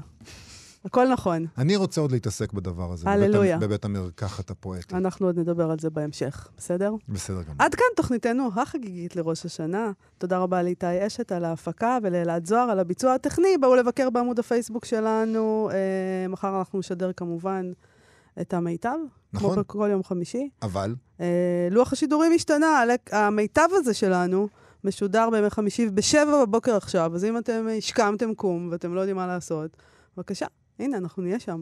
[0.85, 1.45] הכל נכון.
[1.57, 3.09] אני רוצה עוד להתעסק בדבר הזה.
[3.09, 3.57] הללויה.
[3.57, 4.95] בבית, בבית המרקחת הפואטי.
[4.95, 6.93] אנחנו עוד נדבר על זה בהמשך, בסדר?
[7.09, 7.55] בסדר גמור.
[7.59, 9.91] עד כאן תוכניתנו החגיגית לראש השנה.
[10.17, 13.57] תודה רבה לאיתי אשת על ההפקה ולאלעד זוהר על הביצוע הטכני.
[13.61, 15.69] בואו לבקר בעמוד הפייסבוק שלנו.
[15.73, 17.71] אה, מחר אנחנו נשדר כמובן
[18.41, 18.97] את המיטב.
[19.33, 19.53] נכון.
[19.53, 20.49] כמו בכל יום חמישי.
[20.61, 24.47] אבל אה, לוח השידורים השתנה, המיטב הזה שלנו
[24.83, 29.27] משודר בימי חמישי בשבע בבוקר עכשיו, אז אם אתם השכמתם קום ואתם לא יודעים מה
[29.27, 29.77] לעשות,
[30.17, 30.45] בבקשה,
[30.79, 31.61] הנה, אנחנו נהיה שם.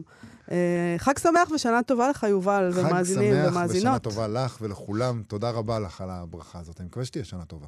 [0.50, 0.56] אה,
[0.98, 4.02] חג שמח ושנה טובה לך, יובל, חג ומאזינים שמח ושנה ומאזינות.
[4.02, 5.22] טובה לך ולכולם.
[5.28, 6.80] תודה רבה לך על הברכה הזאת.
[6.80, 7.66] אני מקווה שתהיה שנה טובה.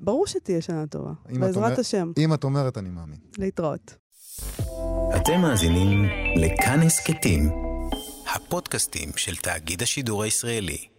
[0.00, 2.12] ברור שתהיה שנה טובה, בעזרת אומר- השם.
[2.18, 3.18] אם את אומרת, אני מאמין.
[3.38, 3.94] להתראות.
[5.16, 6.04] אתם מאזינים
[6.36, 7.50] לכאן הסכתים,
[8.34, 10.91] הפודקאסטים של תאגיד השידור הישראלי.